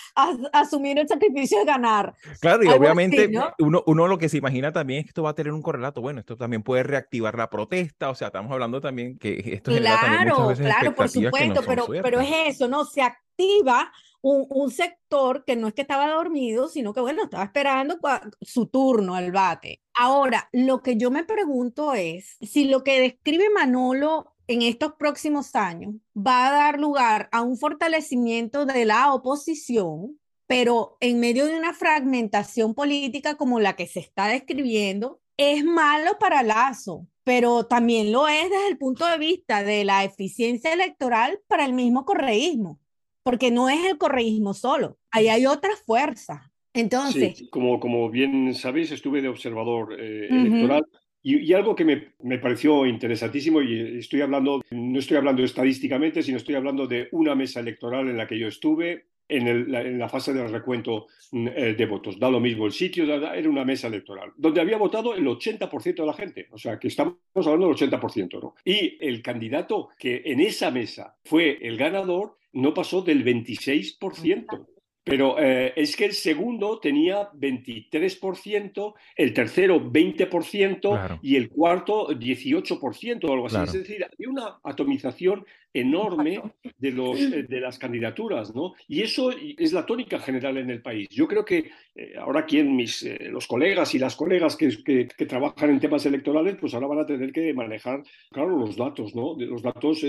asumir 0.53 0.99
el 0.99 1.09
sacrificio 1.09 1.59
de 1.59 1.65
ganar. 1.65 2.15
Claro, 2.41 2.65
y 2.65 2.69
obviamente 2.69 3.31
uno, 3.59 3.83
uno 3.87 4.09
lo 4.09 4.19
que 4.19 4.29
se 4.29 4.39
imagina 4.39 4.73
también 4.73 5.01
es 5.01 5.05
que 5.07 5.11
esto 5.11 5.23
va 5.23 5.31
a 5.31 5.35
tener 5.35 5.53
un 5.53 5.63
correlato. 5.63 6.01
Bueno, 6.01 6.21
esto 6.21 6.37
también 6.37 6.63
puede 6.63 6.83
reactivar 6.83 7.37
la 7.37 7.51
protesta, 7.51 8.11
o 8.11 8.15
sea, 8.15 8.29
estamos 8.29 8.51
hablando 8.53 8.81
también 8.81 9.19
que 9.19 9.43
esto 9.55 9.71
claro, 9.77 10.55
claro, 10.55 10.95
por 10.95 11.09
supuesto, 11.09 11.63
pero, 11.67 11.87
pero 12.03 12.21
es 12.21 12.31
eso, 12.47 12.69
¿no? 12.69 12.85
Se 12.85 13.03
activa 13.03 13.93
un, 14.25 14.71
sector 14.71 15.45
que 15.45 15.55
no 15.55 15.69
es 15.69 15.75
que 15.75 15.83
estaba 15.83 16.09
dormido, 16.09 16.69
sino 16.69 16.95
que, 16.95 17.01
bueno, 17.01 17.25
estaba 17.25 17.45
esperando 17.45 17.99
su 18.41 18.67
turno 18.67 19.15
al 19.15 19.33
bate. 19.33 19.83
Ahora, 19.95 20.49
lo 20.53 20.83
que 20.83 20.97
yo 20.97 21.11
me 21.11 21.25
pregunto 21.25 21.95
es 21.95 22.37
si 22.41 22.65
lo 22.65 22.83
que 22.83 23.01
describe 23.01 23.51
Manolo 23.51 24.35
en 24.47 24.63
estos 24.63 24.95
próximos 24.95 25.55
años 25.55 25.95
va 26.17 26.49
a 26.49 26.53
dar 26.53 26.81
lugar 26.81 27.29
a 27.33 27.43
un 27.43 27.59
fortalecimiento 27.59 28.65
de 28.65 28.87
la 28.87 29.13
oposición, 29.13 30.19
pero 30.47 30.97
en 31.01 31.21
medio 31.21 31.47
de 31.47 31.59
una 31.59 31.75
fragmentación 31.75 32.75
política 32.75 33.37
como 33.37 33.61
la 33.61 33.77
que 33.77 33.87
se 33.87 34.01
está 34.01 34.29
describiendo, 34.29 35.21
es 35.37 35.65
malo 35.65 36.19
para 36.19 36.43
Lazo, 36.43 37.07
pero 37.25 37.67
también 37.67 38.13
lo 38.13 38.29
es 38.29 38.49
desde 38.49 38.69
el 38.69 38.79
punto 38.79 39.07
de 39.07 39.19
vista 39.19 39.63
de 39.63 39.85
la 39.85 40.05
eficiencia 40.05 40.73
electoral 40.73 41.41
para 41.47 41.65
el 41.65 41.73
mismo 41.73 42.05
correísmo 42.05 42.79
porque 43.25 43.51
no 43.51 43.69
es 43.69 43.85
el 43.85 43.99
correísmo 43.99 44.55
solo, 44.55 44.99
ahí 45.11 45.27
hay 45.29 45.47
otra 45.47 45.71
fuerza. 45.85 46.53
Entonces, 46.73 47.39
sí, 47.39 47.49
como, 47.51 47.81
como 47.81 48.11
bien 48.11 48.55
sabéis, 48.55 48.93
estuve 48.93 49.23
de 49.23 49.29
observador 49.29 49.97
eh, 49.99 50.29
electoral 50.29 50.85
y, 51.27 51.55
algo 51.55 51.75
que 51.75 51.87
me, 51.87 52.13
me, 52.23 52.39
pareció 52.39 52.85
interesantísimo, 52.85 53.63
y 53.63 53.99
estoy 53.99 54.21
hablando, 54.21 54.61
no 54.71 54.99
estoy 54.99 55.17
hablando 55.17 55.43
estadísticamente, 55.43 56.23
sino 56.23 56.37
estoy 56.37 56.55
hablando 56.55 56.87
de 56.87 57.09
una 57.13 57.35
mesa 57.35 57.61
electoral 57.61 58.09
en 58.09 58.19
la 58.19 58.27
que 58.27 58.39
yo 58.39 58.47
estuve 58.47 59.07
en, 59.29 59.49
el, 59.49 59.71
la, 59.71 59.81
en 59.83 59.99
la, 59.99 60.09
fase 60.09 60.33
del 60.33 60.51
recuento 60.51 61.07
mm, 61.33 61.49
eh, 61.49 61.75
de 61.75 61.87
votos. 61.87 62.19
Da 62.19 62.31
lo 62.31 62.41
mismo 62.41 62.67
el 62.67 62.73
sitio, 62.73 63.05
era 63.05 63.49
una 63.49 63.65
mesa 63.65 63.89
electoral, 63.89 64.33
donde 64.37 64.61
había 64.61 64.77
votado 64.77 65.15
el 65.15 65.27
80% 65.27 65.95
de 65.95 66.07
la 66.07 66.15
gente, 66.15 66.49
o 66.51 66.59
sea 66.59 66.79
que 66.79 66.89
estamos 66.89 67.17
hablando 67.35 67.69
del 67.69 67.77
80%, 67.77 68.41
¿no? 68.41 68.55
Y 68.65 68.99
el 69.01 69.23
candidato 69.23 69.89
que 69.99 70.23
en 70.25 70.41
esa 70.41 70.71
mesa 70.71 71.17
fue 71.25 71.59
el 71.63 71.77
ganador 71.77 72.37
no 72.53 72.73
pasó 72.73 73.03
del 73.03 73.25
26%. 73.25 74.67
Pero 75.07 75.39
eh, 75.39 75.75
es 75.77 75.97
que 75.97 76.07
el 76.07 76.15
segundo 76.15 76.81
tenía 76.81 77.31
23%, 77.33 78.95
el 79.17 79.35
tercero 79.35 79.79
20% 79.79 81.19
y 81.21 81.37
el 81.37 81.51
cuarto 81.51 82.09
18% 82.09 83.25
o 83.25 83.33
algo 83.33 83.47
así. 83.47 83.57
Es 83.57 83.73
decir, 83.75 84.03
hay 84.03 84.27
una 84.27 84.61
atomización 84.65 85.45
enorme 85.75 86.41
de, 86.79 86.91
los, 86.91 87.21
eh, 87.21 87.43
de 87.43 87.61
las 87.61 87.79
candidaturas, 87.79 88.55
¿no? 88.55 88.73
Y 88.89 89.03
eso 89.03 89.31
es 89.33 89.73
la 89.73 89.85
tónica 89.85 90.19
general 90.19 90.57
en 90.57 90.71
el 90.71 90.81
país. 90.81 91.09
Yo 91.11 91.29
creo 91.29 91.45
que 91.45 91.71
eh, 91.95 92.15
ahora 92.19 92.41
aquí 92.41 92.63
mis, 92.63 93.07
los 93.31 93.47
colegas 93.47 93.95
y 93.95 93.99
las 93.99 94.17
colegas 94.17 94.57
que, 94.57 94.71
que, 94.83 95.27
trabajan 95.27 95.71
en 95.71 95.81
temas 95.81 96.07
electorales, 96.07 96.57
pues 96.61 96.73
ahora 96.75 96.87
van 96.87 97.01
a 97.01 97.07
tener 97.07 97.33
que 97.33 97.53
manejar, 97.53 98.03
claro, 98.31 98.57
los 98.57 98.77
datos, 98.77 99.15
¿no? 99.15 99.35
De 99.35 99.47
los 99.47 99.63
datos 99.63 100.03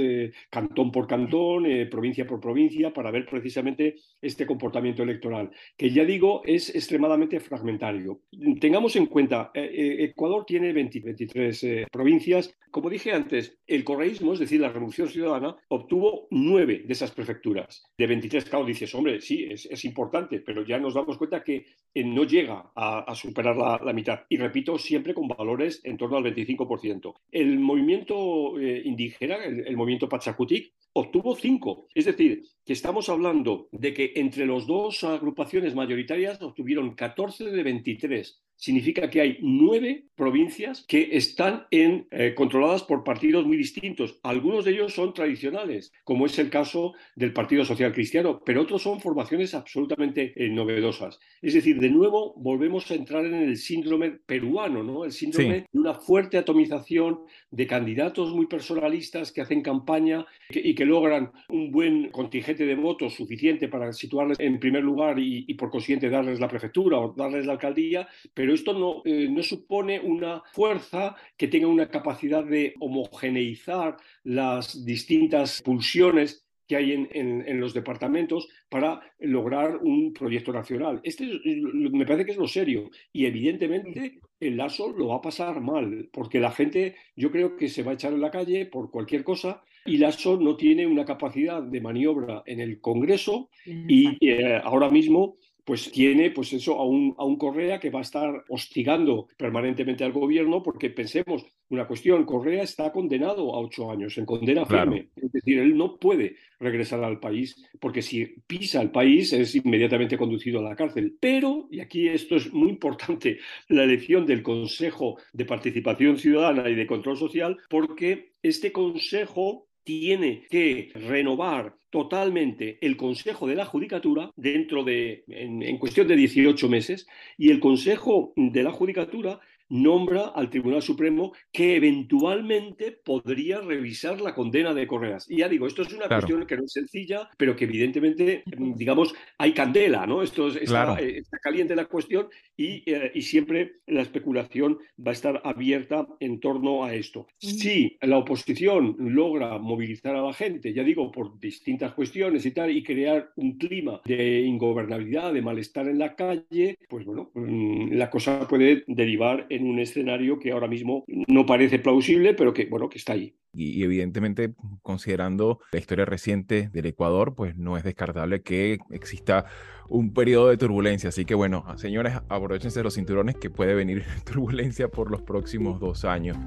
cantón 0.50 0.92
por 0.92 1.08
cantón, 1.08 1.66
provincia 1.90 2.26
por 2.26 2.40
provincia, 2.40 2.94
para 2.94 3.12
ver 3.12 3.26
precisamente 3.26 3.96
este 4.22 4.46
comportamiento 4.46 5.04
electoral, 5.04 5.52
que 5.78 5.90
ya 5.90 6.06
digo 6.06 6.42
es 6.46 6.74
extremadamente 6.74 7.40
fragmentario. 7.40 8.22
Tengamos 8.60 8.96
en 8.96 9.08
cuenta, 9.08 9.52
eh, 9.54 9.70
eh, 9.74 10.04
Ecuador 10.06 10.46
tiene 10.46 10.74
23 10.74 11.64
eh, 11.64 11.88
provincias. 11.92 12.54
Como 12.72 12.90
dije 12.90 13.12
antes, 13.12 13.58
el 13.68 13.84
correísmo, 13.84 14.34
es 14.34 14.40
decir, 14.40 14.60
la 14.62 14.70
Revolución 14.70 15.10
Ciudadana, 15.10 15.55
obtuvo 15.70 16.28
nueve 16.32 16.84
de 16.86 16.94
esas 16.94 17.12
prefecturas. 17.12 17.84
De 17.98 18.08
23, 18.08 18.46
claro, 18.46 18.66
dices, 18.66 18.94
hombre, 18.96 19.22
sí, 19.22 19.48
es, 19.50 19.86
importante, 19.86 20.40
pero 20.40 20.66
ya 20.66 20.80
nos 20.80 20.94
damos 20.94 21.18
cuenta 21.18 21.44
que 21.44 21.66
no 21.96 22.24
llega 22.24 22.72
a, 22.76 23.14
superar 23.16 23.56
la, 23.56 23.94
mitad. 23.94 24.22
Y 24.30 24.38
repito, 24.38 24.78
siempre 24.78 25.14
con 25.14 25.28
valores 25.28 25.82
en 25.84 25.98
torno 25.98 26.18
al 26.18 26.24
25%. 26.24 27.14
El 27.32 27.60
movimiento 27.60 28.60
indígena, 28.60 29.36
el, 29.44 29.68
el 29.68 29.78
movimiento 29.78 30.10
Pachacutic, 30.10 30.74
obtuvo 30.94 31.36
cinco. 31.36 31.88
Es 31.94 32.06
decir, 32.06 32.44
que 32.66 32.74
estamos 32.74 33.10
hablando 33.10 33.68
de 33.72 33.94
que 33.94 34.14
entre 34.16 34.46
los 34.46 34.66
dos 34.66 35.04
agrupaciones 35.04 35.76
mayoritarias 35.76 36.42
obtuvieron 36.42 36.96
14 36.96 37.52
de 37.52 37.64
23 37.64 38.45
significa 38.58 39.10
que 39.10 39.22
hay 39.22 39.38
nueve 39.42 40.06
provincias 40.16 40.86
que 40.88 41.10
están 41.12 41.66
en, 41.72 42.08
eh, 42.12 42.34
controladas 42.36 42.84
por 42.84 43.04
partidos 43.04 43.46
muy 43.46 43.58
distintos. 43.58 44.20
Algunos 44.24 44.66
de 44.66 44.72
ellos 44.72 44.94
son 44.94 45.14
tradicionales, 45.14 45.92
como 46.04 46.26
es 46.26 46.40
el 46.40 46.50
caso 46.50 46.94
del 47.16 47.34
Partido 47.34 47.66
Social 47.66 47.92
Cristiano, 47.92 48.42
pero 48.46 48.62
otros 48.62 48.82
son 48.82 49.02
formaciones 49.02 49.54
absolutamente 49.54 50.34
eh, 50.36 50.50
novedosas. 50.50 51.20
Es 51.42 51.54
decir, 51.54 51.80
de 51.80 51.90
nuevo 51.90 52.34
volvemos 52.38 52.90
a 52.92 52.96
entrar 52.96 53.26
en 53.26 53.36
el 53.36 53.58
síndrome 53.58 54.12
peruano, 54.12 54.84
¿no? 54.84 55.06
El 55.06 55.12
síndrome 55.12 55.68
de 55.72 55.80
una 55.80 55.94
fuerte 55.94 56.38
atomización 56.38 57.20
de 57.52 57.68
candidatos 57.68 58.34
muy 58.34 58.48
personalistas 58.48 59.32
que 59.32 59.42
hacen 59.42 59.62
campaña 59.62 60.26
y 60.50 60.76
que 60.76 60.86
logran 60.86 61.32
un 61.50 61.72
buen 61.72 62.10
contingente 62.10 62.66
de 62.66 62.76
votos 62.76 63.16
suficiente 63.16 63.68
para 63.68 63.92
situarles 63.92 64.40
en 64.40 64.60
primer 64.60 64.84
lugar 64.84 65.20
y, 65.20 65.46
y 65.48 65.54
por 65.56 65.70
consiguiente 65.70 66.10
darles 66.10 66.40
la 66.40 66.48
prefectura 66.48 67.00
o 67.00 67.14
darles 67.14 67.46
la 67.46 67.54
alcaldía, 67.54 68.08
pero 68.34 68.45
esto 68.54 68.74
no, 68.74 69.02
eh, 69.06 69.28
no 69.30 69.44
supone 69.44 70.00
una 70.00 70.44
fuerza 70.54 71.16
que 71.38 71.48
tenga 71.48 71.68
una 71.68 71.90
capacidad 71.90 72.44
de 72.44 72.74
homogeneizar 72.80 73.98
las 74.24 74.86
distintas 74.86 75.62
pulsiones 75.62 76.46
que 76.68 76.76
hay 76.76 76.94
en, 76.94 77.10
en, 77.14 77.60
los 77.60 77.74
departamentos 77.74 78.48
para 78.70 79.00
lograr 79.20 79.78
un 79.78 80.14
proyecto 80.14 80.52
nacional. 80.52 81.00
Este 81.04 81.40
me 81.46 82.06
parece 82.06 82.26
que 82.26 82.32
es 82.32 82.38
lo 82.38 82.48
serio 82.48 82.90
y 83.14 83.26
evidentemente 83.26 84.20
el 84.40 84.58
lazo 84.58 84.92
lo 84.92 85.10
va 85.10 85.18
a 85.18 85.22
pasar 85.22 85.62
mal 85.62 86.10
porque 86.12 86.40
la 86.40 86.52
gente 86.52 86.96
yo 87.16 87.32
creo 87.32 87.56
que 87.56 87.70
se 87.70 87.84
va 87.84 87.92
a 87.92 87.94
echar 87.94 88.14
en 88.14 88.22
la 88.22 88.32
calle 88.32 88.66
por 88.66 88.90
cualquier 88.90 89.24
cosa 89.24 89.64
y 89.86 89.98
lazo 89.98 90.38
no 90.38 90.56
tiene 90.56 90.88
una 90.88 91.06
capacidad 91.06 91.62
de 91.62 91.82
maniobra 91.82 92.42
en 92.48 92.60
el 92.60 92.82
Congreso 92.82 93.50
y 93.66 94.18
eh, 94.28 94.60
ahora 94.64 94.90
mismo 94.90 95.38
pues 95.66 95.92
tiene 95.92 96.30
pues 96.30 96.54
eso 96.54 96.80
a 96.80 96.86
un, 96.86 97.16
a 97.18 97.26
un 97.26 97.38
Correa 97.38 97.80
que 97.80 97.90
va 97.90 98.00
a 98.00 98.04
estar 98.04 98.46
hostigando 98.50 99.28
permanentemente 99.36 100.04
al 100.04 100.12
gobierno 100.12 100.62
porque 100.62 100.92
pensemos, 100.92 101.44
una 101.70 101.88
cuestión, 101.88 102.24
Correa 102.24 102.62
está 102.62 102.92
condenado 102.92 103.54
a 103.54 103.60
ocho 103.60 103.90
años, 103.90 104.16
en 104.20 104.26
condena 104.26 104.66
firme. 104.66 105.10
Es 105.16 105.32
decir, 105.32 105.58
él 105.58 105.76
no 105.76 105.98
puede 105.98 106.36
regresar 106.60 107.04
al 107.04 107.20
país 107.20 107.68
porque 107.80 108.04
si 108.04 108.26
pisa 108.46 108.80
el 108.80 108.92
país 108.92 109.34
es 109.34 109.56
inmediatamente 109.56 110.18
conducido 110.18 110.60
a 110.60 110.70
la 110.70 110.76
cárcel. 110.76 111.18
Pero, 111.20 111.68
y 111.72 111.80
aquí 111.80 112.08
esto 112.08 112.36
es 112.36 112.54
muy 112.54 112.70
importante, 112.70 113.40
la 113.70 113.84
elección 113.84 114.28
del 114.28 114.44
Consejo 114.44 115.18
de 115.34 115.46
Participación 115.46 116.18
Ciudadana 116.20 116.70
y 116.70 116.76
de 116.76 116.86
Control 116.86 117.18
Social, 117.18 117.58
porque 117.70 118.34
este 118.44 118.72
Consejo 118.72 119.68
tiene 119.86 120.46
que 120.50 120.92
renovar 120.96 121.78
totalmente 121.90 122.78
el 122.82 122.98
Consejo 122.98 123.48
de 123.48 123.56
la 123.56 123.64
Judicatura 123.64 124.32
dentro 124.36 124.84
de, 124.84 125.24
en, 125.30 125.78
cuestión 125.78 126.08
de 126.08 126.18
18 126.18 126.68
meses, 126.68 127.08
y 127.38 127.52
el 127.52 127.62
Consejo 127.62 128.34
de 128.36 128.64
la 128.64 128.72
Judicatura 128.72 129.40
nombra 129.70 130.28
al 130.28 130.50
Tribunal 130.50 130.82
Supremo 130.82 131.34
que 131.52 131.76
eventualmente 131.76 132.92
podría 132.92 133.62
revisar 133.62 134.22
la 134.22 134.34
condena 134.34 134.74
de 134.74 134.88
Correas. 134.88 135.30
Y 135.30 135.38
ya 135.38 135.50
digo, 135.50 135.68
esto 135.68 135.82
es 135.82 135.94
una 135.94 136.08
cuestión 136.08 136.46
que 136.46 136.58
no 136.58 136.66
es 136.66 136.72
sencilla, 136.74 137.30
pero 137.38 137.56
que 137.56 137.66
evidentemente, 137.66 138.44
digamos, 138.46 139.14
hay 139.38 139.54
candela, 139.54 140.06
¿no? 140.06 140.22
Esto 140.22 140.50
es, 140.50 140.58
está, 140.58 141.00
eh, 141.00 141.20
está, 141.20 141.38
caliente 141.40 141.76
la 141.76 141.86
cuestión 141.86 142.28
y, 142.56 142.84
eh, 142.90 143.12
y, 143.14 143.22
siempre 143.22 143.78
la 143.88 144.02
especulación 144.02 144.78
va 145.00 145.12
a 145.12 145.14
estar 145.14 145.42
abierta 145.44 146.08
en 146.20 146.40
torno 146.40 146.84
a 146.84 146.94
esto. 146.94 147.28
Si 147.38 147.98
la 148.02 148.18
oposición 148.18 148.96
logra 149.00 149.58
movilizar 149.58 150.16
a 150.16 150.22
la 150.22 150.34
gente, 150.34 150.74
ya 150.74 150.84
digo, 150.84 151.12
por 151.12 151.40
distintas 151.40 151.94
cuestiones 151.94 152.46
y 152.46 152.52
tal, 152.52 152.72
y 152.72 152.84
crear 152.84 153.32
un 153.36 153.58
clima 153.58 154.02
de 154.06 154.42
ingobernabilidad, 154.42 155.34
de 155.34 155.42
malestar 155.42 155.88
en 155.88 156.00
la 156.00 156.16
calle, 156.16 156.78
pues 156.88 157.06
bueno, 157.06 157.32
mm, 157.34 157.94
la 157.94 158.10
cosa 158.10 158.48
puede 158.48 158.84
derivar 158.88 159.48
en 159.50 159.55
un 159.64 159.80
escenario 159.80 160.40
que 160.40 160.52
ahora 160.52 160.68
mismo 160.68 161.06
no 161.28 161.46
parece 161.46 161.80
plausible, 161.80 162.34
pero 162.34 162.54
que, 162.54 162.66
bueno, 162.66 162.90
que 162.90 162.98
está 162.98 163.14
ahí. 163.14 163.36
Y, 163.54 163.84
evidentemente, 163.84 164.54
considerando 164.82 165.60
la 165.72 165.80
historia 165.80 166.06
reciente 166.06 166.70
del 166.74 166.88
Ecuador, 166.88 167.36
pues 167.36 167.56
no 167.58 167.78
es 167.78 167.84
descartable 167.84 168.42
que 168.42 168.80
exista 168.90 169.46
un 169.88 170.14
periodo 170.14 170.50
de 170.50 170.58
turbulencia. 170.58 171.10
Así 171.10 171.26
que 171.26 171.36
bueno, 171.36 171.66
señores, 171.78 172.14
abróchense 172.28 172.84
los 172.84 172.96
cinturones 172.96 173.36
que 173.36 173.50
puede 173.50 173.74
venir 173.74 174.04
turbulencia 174.26 174.90
por 174.90 175.10
los 175.10 175.22
próximos 175.22 175.80
dos 175.80 176.06
años. 176.06 176.38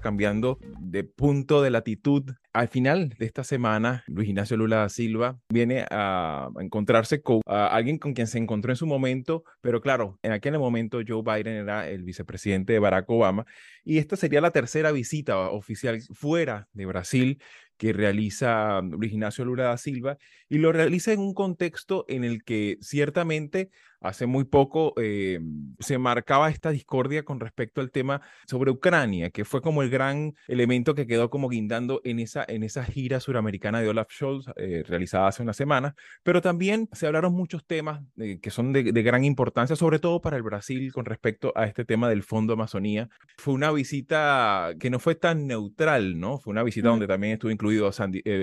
cambiando 0.00 0.58
de 0.90 1.04
punto 1.04 1.62
de 1.62 1.70
latitud. 1.70 2.24
Al 2.52 2.68
final 2.68 3.10
de 3.18 3.26
esta 3.26 3.44
semana, 3.44 4.02
Luis 4.08 4.28
Ignacio 4.28 4.56
Lula 4.56 4.88
Silva 4.88 5.38
viene 5.50 5.84
a 5.90 6.48
encontrarse 6.58 7.22
con 7.22 7.40
alguien 7.46 7.98
con 7.98 8.12
quien 8.12 8.26
se 8.26 8.38
encontró 8.38 8.72
en 8.72 8.76
su 8.76 8.86
momento, 8.86 9.44
pero 9.60 9.80
claro, 9.80 10.18
en 10.22 10.32
aquel 10.32 10.58
momento 10.58 11.00
Joe 11.06 11.22
Biden 11.22 11.54
era 11.54 11.88
el 11.88 12.02
vicepresidente 12.02 12.72
de 12.72 12.78
Barack 12.80 13.08
Obama 13.08 13.46
y 13.84 13.98
esta 13.98 14.16
sería 14.16 14.40
la 14.40 14.50
tercera 14.50 14.90
visita 14.90 15.38
oficial 15.50 16.00
fuera 16.12 16.68
de 16.72 16.86
Brasil 16.86 17.42
que 17.80 17.94
realiza 17.94 18.82
Luis 18.82 19.10
Ignacio 19.10 19.42
Lula 19.46 19.64
da 19.64 19.78
Silva 19.78 20.18
y 20.50 20.58
lo 20.58 20.70
realiza 20.70 21.14
en 21.14 21.20
un 21.20 21.32
contexto 21.32 22.04
en 22.08 22.24
el 22.24 22.44
que 22.44 22.76
ciertamente 22.82 23.70
hace 24.00 24.26
muy 24.26 24.44
poco 24.44 24.94
eh, 24.96 25.40
se 25.78 25.98
marcaba 25.98 26.50
esta 26.50 26.70
discordia 26.70 27.22
con 27.22 27.38
respecto 27.38 27.80
al 27.80 27.90
tema 27.90 28.20
sobre 28.46 28.70
Ucrania, 28.70 29.30
que 29.30 29.44
fue 29.44 29.60
como 29.60 29.82
el 29.82 29.90
gran 29.90 30.34
elemento 30.48 30.94
que 30.94 31.06
quedó 31.06 31.30
como 31.30 31.48
guindando 31.48 32.00
en 32.04 32.18
esa, 32.18 32.44
en 32.48 32.64
esa 32.64 32.84
gira 32.84 33.20
suramericana 33.20 33.80
de 33.80 33.88
Olaf 33.88 34.10
Scholz 34.10 34.46
eh, 34.56 34.82
realizada 34.86 35.28
hace 35.28 35.42
una 35.42 35.52
semana, 35.52 35.94
pero 36.22 36.40
también 36.40 36.88
se 36.92 37.06
hablaron 37.06 37.32
muchos 37.34 37.64
temas 37.66 38.02
eh, 38.18 38.40
que 38.40 38.50
son 38.50 38.72
de, 38.72 38.82
gran 38.82 39.24
importancia, 39.24 39.76
sobre 39.76 39.98
todo 39.98 40.20
para 40.20 40.36
el 40.36 40.42
Brasil 40.42 40.92
con 40.92 41.04
respecto 41.04 41.52
a 41.56 41.64
este 41.64 41.84
tema 41.84 42.08
del 42.08 42.22
Fondo 42.22 42.52
Amazonía. 42.54 43.08
Fue 43.38 43.54
una 43.54 43.70
visita 43.70 44.74
que 44.78 44.90
no 44.90 44.98
fue 44.98 45.14
tan 45.14 45.46
neutral, 45.46 46.18
¿no? 46.18 46.38
Fue 46.38 46.50
una 46.50 46.62
visita 46.62 46.88
donde 46.88 47.06
también 47.06 47.34
estuvo 47.34 47.50
incluido 47.50 47.69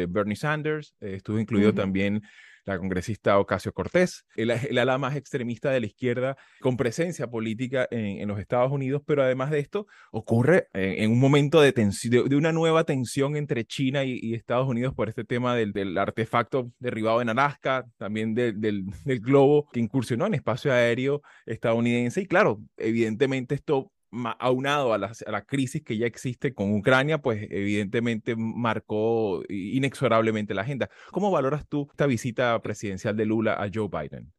Bernie 0.10 0.36
Sanders, 0.36 0.96
estuvo 1.00 1.40
incluido 1.40 1.74
también 1.74 2.22
la 2.68 2.78
congresista 2.78 3.40
Ocasio 3.40 3.72
Cortés, 3.72 4.26
el, 4.36 4.52
ala 4.52 4.98
más 4.98 5.16
extremista 5.16 5.72
de 5.72 5.80
la 5.80 5.86
izquierda 5.86 6.36
con 6.60 6.76
presencia 6.76 7.28
política 7.28 7.88
en, 7.90 8.28
los 8.28 8.40
Estados 8.40 8.72
Unidos, 8.72 9.02
pero 9.06 9.24
además 9.24 9.52
de 9.52 9.60
esto 9.60 9.88
ocurre 10.12 10.68
en, 10.74 11.10
un 11.10 11.20
momento 11.20 11.62
de, 11.62 11.72
de, 11.72 12.36
una 12.36 12.52
nueva 12.52 12.84
tensión 12.84 13.38
entre 13.38 13.64
China 13.64 14.04
y, 14.04 14.34
Estados 14.34 14.68
Unidos 14.68 14.94
por 14.94 15.08
este 15.08 15.24
tema 15.24 15.56
del, 15.56 15.98
artefacto 15.98 16.70
derribado 16.80 17.22
en 17.22 17.30
Alaska, 17.30 17.86
también 17.98 18.36
del, 18.36 18.60
del 18.60 19.20
globo 19.22 19.70
que 19.72 19.80
incursionó 19.80 20.26
en 20.26 20.34
espacio 20.34 20.74
aéreo 20.74 21.22
estadounidense. 21.46 22.22
Y 22.22 22.26
claro, 22.26 22.60
evidentemente 22.76 23.56
esto 23.56 23.92
aunado 24.40 24.94
a 24.94 24.98
la, 24.98 25.12
a 25.26 25.32
la, 25.32 25.42
crisis 25.44 25.84
que 25.84 25.98
ya 25.98 26.06
existe 26.06 26.54
con 26.54 26.74
Ucrania, 26.74 27.18
pues 27.20 27.48
evidentemente 27.50 28.36
marcó 28.36 29.44
inexorablemente 29.50 30.54
la 30.54 30.62
agenda. 30.62 30.90
¿Cómo 31.12 31.32
valoras 31.32 31.68
tú 31.68 31.88
esta 31.92 32.06
visita 32.06 32.62
presidencial 32.62 33.16
de 33.16 33.26
Lula 33.26 33.54
a 33.54 33.70
Joe 33.74 33.90
Biden? 33.90 34.32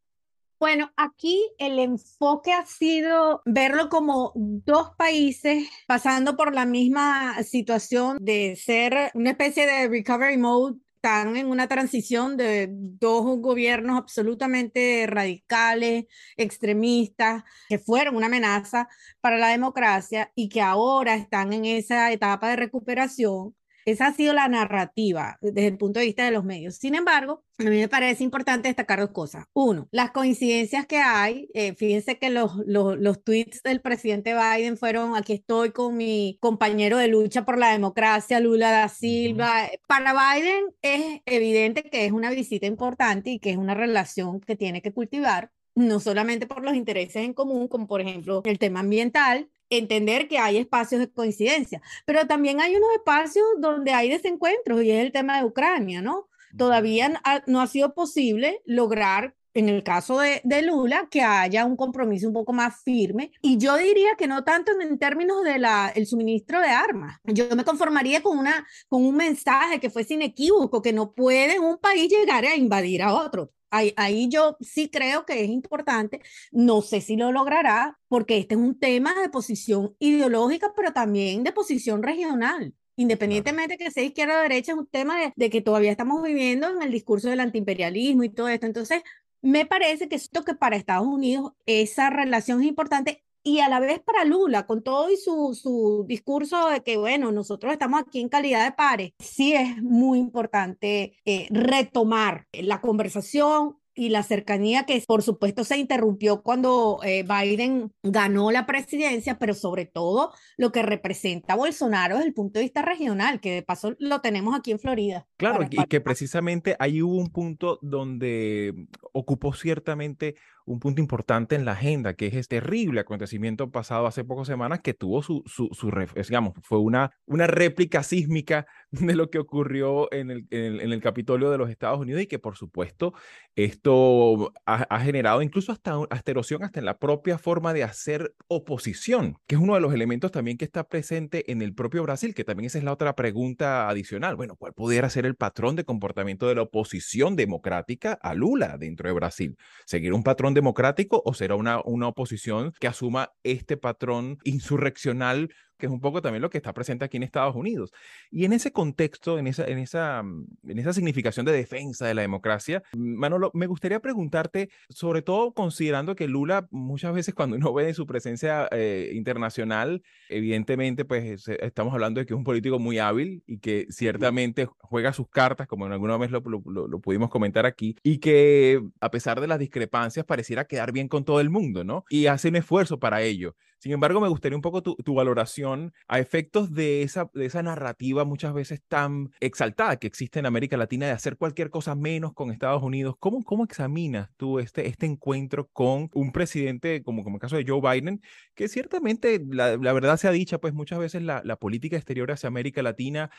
Bueno, 0.59 0.91
aquí 0.97 1.41
el 1.59 1.79
enfoque 1.79 2.53
ha 2.53 2.67
sido 2.67 3.43
verlo 3.45 3.89
como 3.89 4.33
dos 4.35 4.91
países 4.97 5.69
pasando 5.87 6.37
por 6.37 6.53
la 6.53 6.67
misma 6.67 7.41
situación 7.45 8.19
de 8.21 8.57
ser 8.57 9.13
una 9.15 9.31
especie 9.31 9.67
de 9.67 9.87
recovery 9.87 10.37
mode 10.37 10.81
están 11.09 11.37
en 11.39 11.47
una 11.47 11.69
transición 11.69 12.37
de 12.37 12.69
dos 12.71 13.25
gobiernos 13.41 13.97
absolutamente 13.97 15.07
radicales, 15.07 16.05
extremistas, 16.37 17.45
que 17.67 17.79
fueron 17.79 18.15
una 18.15 18.27
amenaza 18.27 18.89
para 19.23 19.39
la 19.39 19.49
democracia 19.49 20.31
y 20.35 20.51
que 20.51 20.61
ahora 20.61 21.15
están 21.15 21.55
en 21.55 21.65
esa 21.65 22.13
etapa 22.13 22.51
de 22.51 22.57
recuperación 22.57 23.55
esa 23.91 24.09
ha 24.09 24.13
sido 24.13 24.33
la 24.33 24.49
narrativa 24.49 25.39
desde 25.41 25.67
el 25.67 25.79
punto 25.79 26.01
de 26.01 26.07
vista 26.07 26.25
de 26.25 26.31
los 26.31 26.45
medios. 26.45 26.77
Sin 26.77 26.95
embargo, 26.95 27.45
a 27.59 27.65
mí 27.65 27.77
me 27.77 27.89
parece 27.89 28.23
importante 28.25 28.69
destacar 28.69 29.01
dos 29.01 29.11
cosas. 29.11 29.47
Uno, 29.53 29.89
las 29.91 30.13
coincidencias 30.13 30.87
que 30.87 30.99
hay. 30.99 31.49
Eh, 31.55 31.75
fíjense 31.75 32.19
que 32.19 32.31
los, 32.31 32.53
los, 32.67 32.99
los, 32.99 33.23
tweets 33.25 33.63
del 33.63 33.81
presidente 33.81 34.35
Biden 34.35 34.77
fueron, 34.77 35.17
aquí 35.17 35.33
estoy 35.33 35.73
con 35.73 35.97
mi 35.97 36.39
compañero 36.41 36.99
de 36.99 37.09
lucha 37.09 37.45
por 37.45 37.59
la 37.59 37.73
democracia, 37.73 38.41
Lula 38.41 38.71
da 38.71 38.89
Silva. 38.89 39.69
Para 39.87 40.13
Biden 40.13 40.67
es 40.83 41.21
evidente 41.27 41.83
que 41.83 42.05
es 42.07 42.13
una 42.13 42.31
visita 42.31 42.67
importante 42.67 43.31
y 43.31 43.39
que 43.39 43.51
es 43.51 43.57
una 43.57 43.75
relación 43.75 44.41
que 44.41 44.57
tiene 44.57 44.83
que 44.83 44.93
cultivar 44.93 45.51
no 45.75 46.01
solamente 46.01 46.47
por 46.47 46.65
los 46.65 46.75
intereses 46.75 47.25
en 47.25 47.33
común, 47.33 47.69
como 47.69 47.87
por 47.87 48.01
ejemplo 48.01 48.43
el 48.45 48.59
tema 48.59 48.81
ambiental, 48.81 49.49
entender 49.71 50.29
que 50.29 50.39
hay 50.39 50.57
espacios 50.57 51.01
de 51.01 51.11
coincidencia, 51.11 51.83
pero 52.07 52.27
también 52.27 52.61
hay 52.61 52.77
unos 52.77 52.91
espacios 52.95 53.45
donde 53.59 53.93
hay 53.93 54.09
desencuentros 54.11 54.83
y 54.83 54.91
es 54.91 55.05
el 55.05 55.13
tema 55.13 55.39
de 55.39 55.45
Ucrania, 55.45 56.03
¿no? 56.03 56.29
Todavía 56.57 57.21
no 57.47 57.61
ha 57.61 57.67
sido 57.67 57.95
posible 57.95 58.63
lograr 58.65 59.35
en 59.59 59.69
el 59.69 59.83
caso 59.83 60.21
de, 60.21 60.41
de, 60.45 60.63
Lula, 60.63 61.09
que 61.11 61.23
haya 61.23 61.65
un 61.65 61.77
compromiso 61.77 62.29
un 62.29 62.35
poco 62.35 62.53
más 62.53 62.83
firme. 62.83 63.33
Y 63.43 63.59
yo 63.59 63.77
diría 63.77 64.11
que 64.17 64.27
no 64.27 64.45
tanto 64.45 64.73
en, 64.81 64.99
términos 64.99 65.43
del 65.45 65.65
el 65.95 66.07
suministro 66.07 66.61
de 66.61 66.69
armas. 66.69 67.19
Yo 67.25 67.45
me 67.57 67.65
conformaría 67.65 68.23
con, 68.23 68.39
una, 68.39 68.67
con 68.89 69.05
un 69.05 69.17
mensaje 69.17 69.81
que 69.81 69.91
fuese 69.91 70.15
inequívoco, 70.15 70.83
que 70.83 70.93
no 70.93 71.13
puede 71.13 71.59
un 71.59 71.79
país 71.79 72.11
llegar 72.11 72.45
a 72.45 72.57
invadir 72.57 73.03
a 73.03 73.15
otro. 73.15 73.51
Ahí, 73.71 73.93
ahí, 73.97 74.29
yo 74.31 74.57
sí 74.61 74.89
creo 74.89 75.27
que 75.27 75.45
es 75.45 75.51
importante, 75.51 76.23
no 76.51 76.81
sé 76.81 77.03
si 77.03 77.17
lo 77.17 77.33
logrará, 77.33 77.99
porque 78.09 78.39
este 78.39 78.55
es 78.55 78.61
un 78.61 78.79
tema 78.79 79.15
de 79.21 79.29
posición 79.29 79.95
ideológica, 79.99 80.73
pero 80.75 80.93
también 80.93 81.45
de 81.45 81.53
posición 81.53 82.03
regional. 82.03 82.75
Independientemente 82.97 83.77
de 83.77 83.85
que 83.85 83.91
sea 83.91 84.03
izquierda 84.03 84.39
o 84.39 84.43
derecha, 84.43 84.73
es 84.73 84.79
un 84.79 84.87
tema 84.87 85.21
de, 85.21 85.33
de, 85.37 85.51
que 85.51 85.61
todavía 85.61 85.91
estamos 85.91 86.23
viviendo 86.23 86.69
en 86.69 86.83
el 86.83 86.91
discurso 86.91 87.29
del 87.29 87.41
antiimperialismo 87.41 88.25
y 88.25 88.31
todo 88.31 88.49
esto. 88.49 88.67
Entonces, 88.67 89.03
me 89.43 89.67
parece 89.67 90.09
que 90.09 90.17
esto 90.17 90.45
que 90.45 90.55
para 90.55 90.77
Estados 90.77 91.07
Unidos 91.07 91.53
esa 91.67 92.11
relación 92.11 92.61
es 92.61 92.69
importante 92.69 93.25
y 93.43 93.61
a 93.61 93.69
la 93.69 93.81
vez 93.81 94.01
para 94.01 94.25
Lula, 94.25 94.67
con 94.67 94.83
todo 94.83 95.11
y 95.11 95.17
su, 95.17 95.59
su 95.61 96.05
discurso 96.07 96.69
de 96.69 96.83
que, 96.83 96.97
bueno, 96.97 97.33
nosotros 97.33 97.73
estamos 97.73 98.01
aquí 98.01 98.21
en 98.21 98.29
calidad 98.29 98.65
de 98.65 98.73
pares, 98.73 99.13
sí 99.19 99.55
es 99.55 99.81
muy 99.83 100.19
importante 100.19 101.15
eh, 101.25 101.47
retomar 101.51 102.47
la 102.53 102.81
conversación, 102.81 103.79
y 103.99 104.11
la 104.11 104.23
cercanía 104.23 104.87
que 104.87 105.03
por 105.07 105.23
supuesto 105.23 105.65
se 105.65 105.77
interrumpió 105.77 106.43
cuando 106.43 107.01
eh, 107.03 107.25
Biden 107.25 107.93
ganó 108.05 108.53
la 108.53 108.65
presidencia, 108.65 109.39
pero 109.41 109.55
sobre 109.55 109.87
todo 109.87 110.33
lo 110.57 110.71
que 110.71 110.83
representa 110.83 111.57
Bolsonaro 111.57 112.15
desde 112.15 112.29
el 112.29 112.35
punto 112.35 112.61
de 112.61 112.65
vista 112.65 112.83
regional, 112.83 113.41
que 113.41 113.53
de 113.53 113.63
paso 113.63 113.97
lo 113.99 114.21
tenemos 114.21 114.57
aquí 114.57 114.71
en 114.71 114.79
Florida. 114.79 115.27
Claro, 115.37 115.67
y 115.69 115.85
que 115.87 116.01
precisamente 116.01 116.77
ahí 116.79 117.03
hubo 117.03 117.17
un 117.17 117.31
punto 117.31 117.81
donde 117.83 118.87
ocupó 119.13 119.53
ciertamente 119.53 120.37
un 120.69 120.81
punto 120.81 121.01
importante 121.01 121.55
en 121.55 121.65
la 121.65 121.73
agenda, 121.73 122.15
que 122.15 122.27
es 122.27 122.35
este 122.35 122.59
terrible 122.59 123.01
acontecimiento 123.01 123.71
pasado 123.71 124.07
hace 124.07 124.25
pocas 124.25 124.49
semanas 124.49 124.81
que 124.81 124.93
tuvo 124.93 125.23
su, 125.23 125.45
su, 125.47 125.69
su 125.73 125.93
digamos, 126.15 126.55
fue 126.63 126.81
una, 126.81 127.13
una 127.25 127.47
réplica 127.47 128.03
sísmica 128.03 128.67
de 128.91 129.15
lo 129.15 129.31
que 129.31 129.39
ocurrió 129.39 130.13
en 130.13 130.31
el, 130.31 130.47
en 130.51 130.93
el, 130.93 130.99
Capitolio 130.99 131.51
de 131.51 131.59
los 131.59 131.71
Estados 131.71 132.01
Unidos 132.01 132.23
y 132.23 132.27
que 132.27 132.41
por 132.41 132.57
supuesto 132.57 133.15
esto 133.55 134.53
ha, 134.67 135.01
generado 135.01 135.43
incluso 135.43 135.71
hasta, 135.71 135.97
hasta 136.11 136.31
erosión 136.31 136.65
hasta 136.65 136.81
en 136.81 136.85
la 136.85 136.99
propia 136.99 137.39
forma 137.39 137.73
de 137.73 137.85
hacer 137.85 138.35
oposición, 138.49 139.37
que 139.47 139.55
es 139.55 139.61
uno 139.61 139.75
de 139.75 139.81
los 139.81 139.95
elementos 139.95 140.33
también 140.33 140.59
que 140.59 140.65
está 140.65 140.89
presente 140.89 141.51
en 141.53 141.63
el 141.63 141.75
propio 141.75 142.03
Brasil, 142.03 142.35
que 142.35 142.45
también 142.45 142.67
esa 142.67 142.79
es 142.79 142.85
la 142.85 142.93
otra 142.93 143.15
pregunta 143.15 143.89
adicional. 143.89 144.35
Bueno, 144.35 144.57
¿cuál 144.57 144.73
pudiera 144.73 145.09
ser 145.09 145.27
el 145.27 145.37
patrón 145.37 145.77
de 145.77 145.85
comportamiento 145.85 146.49
de 146.49 146.57
la 146.57 146.63
oposición 146.63 147.37
democrática 147.37 148.19
a 148.21 148.35
Lula 148.35 148.77
dentro 148.79 149.09
de 149.09 149.15
Brasil? 149.15 149.57
¿Seguir 149.87 150.13
un 150.13 150.25
patrón 150.25 150.55
democrático 150.59 151.23
o 151.25 151.35
será 151.35 151.55
una, 151.55 151.81
una 151.85 152.09
oposición 152.09 152.73
que 152.81 152.89
asuma 152.89 153.33
este 153.45 153.77
patrón 153.77 154.39
insurreccional 154.43 155.51
que 155.79 155.87
es 155.87 155.93
un 155.93 156.01
poco 156.01 156.21
también 156.21 156.43
lo 156.43 156.51
que 156.51 156.59
está 156.59 156.73
presente 156.73 157.05
aquí 157.05 157.17
en 157.17 157.23
Estados 157.23 157.55
Unidos. 157.57 157.93
Y 158.31 158.45
en 158.45 158.53
ese 158.53 158.73
contexto, 158.73 159.39
en 159.39 159.47
esa, 159.47 159.65
en 159.67 159.79
esa, 159.79 160.23
mm, 160.23 160.47
en 160.69 160.79
esa 160.79 160.93
significación 160.93 161.47
de 161.47 161.53
defensa 161.53 162.07
de 162.07 162.15
la 162.15 162.23
democracia, 162.23 162.83
mm, 162.93 163.15
Manolo, 163.17 163.51
me 163.55 163.67
gustaría 163.67 164.01
preguntarte, 164.01 164.71
sobre 164.89 165.23
todo 165.23 165.53
considerando 165.53 166.15
que 166.17 166.29
Lula 166.29 166.69
muchas 166.71 167.15
veces 167.15 167.35
cuando 167.35 167.57
uno 167.57 167.73
ve 167.73 167.95
su 167.95 168.07
presencia 168.07 168.69
eh, 168.73 169.13
internacional, 169.15 170.03
evidentemente, 170.29 171.05
pues 171.05 171.49
estamos 171.49 171.95
hablando 171.95 172.21
de 172.21 172.27
que 172.27 172.35
es 172.35 172.39
un 172.39 172.45
político 172.45 172.79
muy 172.79 172.99
hábil 172.99 173.43
y 173.47 173.59
que 173.59 173.87
ciertamente 173.91 174.67
juega 174.81 175.13
sus 175.13 175.29
cartas, 175.29 175.67
como 175.69 175.87
en 175.87 175.93
alguna 175.93 176.17
vez 176.17 176.31
lo, 176.31 176.41
lo, 176.41 176.89
lo 176.89 177.01
pudimos 177.01 177.31
comentar 177.31 177.67
aquí, 177.67 177.97
y 178.03 178.19
que 178.19 178.83
a 179.01 179.11
pesar 179.11 179.41
de 179.41 179.47
las 179.47 179.59
discrepancias 179.59 180.27
pareciera 180.27 180.67
quedar 180.67 180.93
bien 180.93 181.09
con 181.09 181.25
todo 181.25 181.41
el 181.41 181.51
mundo, 181.51 181.85
¿no? 181.85 182.05
Y 182.09 182.27
hace 182.27 182.49
un 182.49 182.57
esfuerzo 182.57 182.99
para 182.99 183.23
ello. 183.23 183.55
Sin 183.79 183.93
embargo, 183.93 184.21
me 184.21 184.29
gustaría 184.29 184.57
un 184.57 184.63
poco 184.63 184.83
tu, 184.83 184.97
tu 184.97 185.15
valoración 185.15 185.68
a 186.09 186.19
efectos 186.19 186.73
de 186.73 187.03
esa, 187.03 187.31
de 187.35 187.47
esa 187.47 187.63
narrativa 187.63 188.25
muchas 188.25 188.55
veces 188.55 188.83
tan 188.87 189.31
exaltada 189.41 189.97
que 189.97 190.07
existe 190.07 190.39
en 190.39 190.47
América 190.47 190.77
Latina 190.77 191.07
de 191.07 191.13
hacer 191.13 191.37
cualquier 191.37 191.71
cosa 191.71 191.95
menos 191.95 192.33
con 192.35 192.51
Estados 192.51 192.83
Unidos. 192.83 193.17
¿Cómo, 193.19 193.43
cómo 193.43 193.65
examinas 193.65 194.31
tú 194.37 194.59
este, 194.59 194.87
este 194.87 195.07
encuentro 195.07 195.69
con 195.73 196.11
un 196.15 196.33
presidente 196.33 197.03
como, 197.03 197.25
como 197.25 197.37
el 197.37 197.41
caso 197.41 197.57
de 197.57 197.65
Joe 197.67 197.81
Biden, 197.81 198.21
que 198.55 198.69
ciertamente, 198.69 199.41
la, 199.51 199.77
verdad 199.77 200.17
sea 200.17 200.31
dicha, 200.31 200.59
pues 200.59 200.75
muchas 200.75 200.99
veces 200.99 201.23
la, 201.23 201.43
la 201.45 201.57
política 201.57 201.97
exterior 201.97 202.31
hacia 202.31 202.49
América 202.49 202.83
Latina 202.83 203.31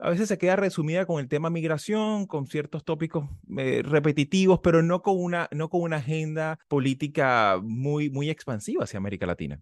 a 0.00 0.10
veces 0.10 0.28
se 0.28 0.38
queda 0.38 0.56
resumida 0.56 1.04
con 1.04 1.20
el 1.20 1.28
tema 1.28 1.50
migración, 1.50 2.26
con 2.26 2.46
ciertos 2.46 2.84
tópicos 2.84 3.28
eh, 3.58 3.82
repetitivos, 3.84 4.60
pero 4.60 4.82
no 4.82 5.02
con, 5.02 5.16
una, 5.18 5.48
no 5.52 5.68
con 5.68 5.82
una 5.82 5.96
agenda 5.96 6.58
política 6.68 7.60
muy, 7.62 8.10
muy 8.10 8.30
expansiva 8.30 8.84
hacia 8.84 8.98
América 8.98 9.26
Latina. 9.26 9.60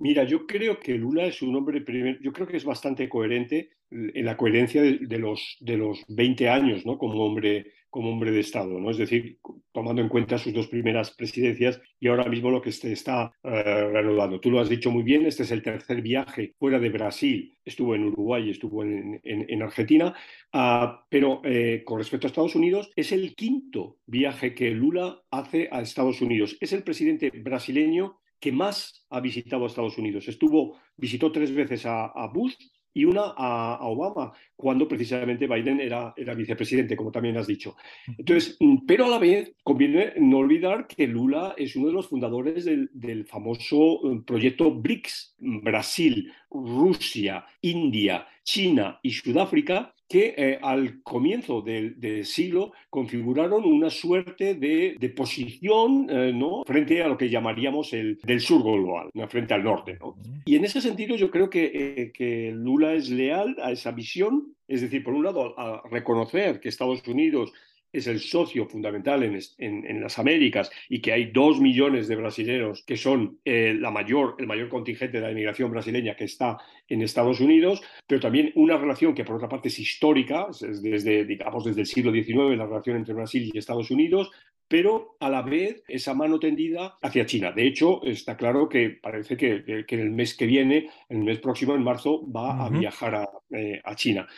Mira, 0.00 0.24
yo 0.24 0.46
creo 0.46 0.80
que 0.80 0.94
Lula 0.94 1.26
es 1.26 1.42
un 1.42 1.54
hombre, 1.54 1.84
yo 2.22 2.32
creo 2.32 2.46
que 2.46 2.56
es 2.56 2.64
bastante 2.64 3.06
coherente 3.06 3.68
en 3.90 4.24
la 4.24 4.36
coherencia 4.36 4.80
de, 4.80 5.18
los, 5.18 5.58
de 5.60 5.76
los 5.76 6.02
20 6.08 6.48
años 6.48 6.86
¿no? 6.86 6.96
como, 6.96 7.22
hombre, 7.22 7.72
como 7.90 8.10
hombre 8.10 8.30
de 8.30 8.40
Estado, 8.40 8.80
¿no? 8.80 8.90
es 8.90 8.96
decir, 8.96 9.38
tomando 9.72 10.00
en 10.00 10.08
cuenta 10.08 10.38
sus 10.38 10.54
dos 10.54 10.68
primeras 10.68 11.10
presidencias 11.10 11.82
y 11.98 12.08
ahora 12.08 12.24
mismo 12.24 12.50
lo 12.50 12.62
que 12.62 12.72
se 12.72 12.92
está 12.92 13.30
eh, 13.42 13.50
reanudando. 13.92 14.40
Tú 14.40 14.50
lo 14.50 14.60
has 14.60 14.70
dicho 14.70 14.90
muy 14.90 15.02
bien, 15.02 15.26
este 15.26 15.42
es 15.42 15.50
el 15.50 15.62
tercer 15.62 16.00
viaje 16.00 16.54
fuera 16.58 16.78
de 16.78 16.88
Brasil, 16.88 17.52
estuvo 17.62 17.94
en 17.94 18.04
Uruguay, 18.04 18.48
estuvo 18.48 18.82
en, 18.82 19.20
en, 19.22 19.62
Argentina, 19.62 20.14
ah, 20.52 21.04
pero 21.10 21.42
eh, 21.44 21.82
con 21.84 21.98
respecto 21.98 22.26
a 22.26 22.28
Estados 22.28 22.54
Unidos, 22.54 22.90
es 22.96 23.12
el 23.12 23.34
quinto 23.34 23.98
viaje 24.06 24.54
que 24.54 24.70
Lula 24.70 25.20
hace 25.30 25.68
a 25.70 25.82
Estados 25.82 26.22
Unidos. 26.22 26.56
Es 26.60 26.72
el 26.72 26.84
presidente 26.84 27.30
brasileño 27.30 28.19
que 28.40 28.52
más 28.52 29.04
ha 29.10 29.20
visitado 29.20 29.64
a 29.64 29.66
Estados 29.66 29.98
Unidos. 29.98 30.26
Estuvo, 30.28 30.78
visitó 30.96 31.30
tres 31.30 31.54
veces 31.54 31.84
a, 31.84 32.26
Bush 32.32 32.54
y 32.92 33.04
una 33.04 33.34
a, 33.36 33.86
Obama, 33.86 34.32
cuando 34.56 34.88
precisamente 34.88 35.46
Biden 35.46 35.80
era, 35.80 36.12
era, 36.16 36.34
vicepresidente, 36.34 36.96
como 36.96 37.12
también 37.12 37.36
has 37.36 37.46
dicho. 37.46 37.76
Entonces, 38.18 38.56
mm, 38.58 38.86
pero 38.86 39.04
a 39.04 39.08
la 39.08 39.18
vez 39.18 39.52
conviene 39.62 40.14
no 40.16 40.38
olvidar 40.38 40.86
que 40.86 41.06
Lula 41.06 41.54
es 41.56 41.76
uno 41.76 41.88
de 41.88 41.92
los 41.92 42.08
fundadores 42.08 42.64
del, 42.64 42.90
del 42.92 43.26
famoso 43.26 44.00
mm, 44.02 44.22
proyecto 44.22 44.74
BRICS, 44.74 45.36
Brasil, 45.38 46.32
Rusia, 46.50 47.44
India, 47.60 48.26
China 48.42 48.98
y 49.02 49.12
Sudáfrica, 49.12 49.94
que 50.10 50.34
eh, 50.36 50.58
al 50.60 51.02
comienzo 51.04 51.62
del, 51.62 52.26
siglo 52.26 52.72
configuraron 52.90 53.64
una 53.64 53.90
suerte 53.90 54.56
de, 54.56 55.14
posición 55.16 56.08
eh, 56.10 56.32
¿no? 56.34 56.64
frente 56.66 57.00
a 57.00 57.06
lo 57.06 57.16
que 57.16 57.30
llamaríamos 57.30 57.92
el 57.92 58.18
del 58.24 58.40
sur 58.40 58.64
global, 58.64 59.10
frente 59.28 59.54
al 59.54 59.62
norte. 59.62 59.98
Y 60.44 60.56
en 60.56 60.64
ese 60.64 60.80
sentido 60.80 61.14
yo 61.14 61.30
creo 61.30 61.48
que, 61.48 61.70
eh, 61.72 62.12
que 62.12 62.50
Lula 62.52 62.94
es 62.94 63.08
leal 63.08 63.56
a 63.62 63.70
esa 63.70 63.92
visión, 63.92 64.52
es 64.66 64.80
decir, 64.80 65.04
por 65.04 65.14
un 65.14 65.22
lado, 65.22 65.56
a 65.56 65.80
reconocer 65.88 66.58
que 66.58 66.68
Estados 66.68 67.06
Unidos 67.06 67.52
es 67.92 68.06
el 68.06 68.20
socio 68.20 68.66
fundamental 68.66 69.22
en, 69.22 70.00
las 70.00 70.18
Américas 70.18 70.70
y 70.88 71.00
que 71.00 71.12
hay 71.12 71.30
dos 71.32 71.60
millones 71.60 72.08
de 72.08 72.16
brasileños 72.16 72.84
que 72.86 72.96
son 72.96 73.38
eh, 73.44 73.74
la 73.78 73.90
mayor, 73.90 74.36
el 74.38 74.46
mayor 74.46 74.68
contingente 74.68 75.18
de 75.18 75.24
la 75.24 75.32
inmigración 75.32 75.70
brasileña 75.70 76.16
que 76.16 76.24
está 76.24 76.58
en 76.88 77.02
Estados 77.02 77.40
Unidos, 77.40 77.82
pero 78.06 78.20
también 78.20 78.52
una 78.54 78.76
relación 78.76 79.14
que 79.14 79.24
por 79.24 79.36
otra 79.36 79.48
parte 79.48 79.68
es 79.68 79.78
histórica, 79.78 80.48
desde, 80.60 81.24
digamos, 81.24 81.64
desde 81.64 81.80
el 81.80 81.86
siglo 81.86 82.12
XIX, 82.12 82.56
la 82.56 82.66
relación 82.66 82.96
entre 82.96 83.14
Brasil 83.14 83.50
y 83.52 83.58
Estados 83.58 83.90
Unidos, 83.90 84.30
pero 84.70 85.16
a 85.18 85.28
la 85.28 85.42
vez 85.42 85.82
esa 85.88 86.14
mano 86.14 86.38
tendida 86.38 86.96
hacia 87.02 87.26
China. 87.26 87.50
De 87.50 87.66
hecho, 87.66 88.04
está 88.04 88.36
claro 88.36 88.68
que 88.68 88.90
parece 88.90 89.36
que, 89.36 89.64
en 89.66 90.00
el 90.00 90.10
mes 90.12 90.36
que 90.36 90.46
viene, 90.46 90.88
en 91.08 91.18
el 91.18 91.24
mes 91.24 91.40
próximo, 91.40 91.74
en 91.74 91.82
marzo, 91.82 92.24
va 92.30 92.66
a 92.66 92.70
viajar 92.70 93.28
eh, 93.50 93.80
a, 93.82 93.96
China. 93.96 94.28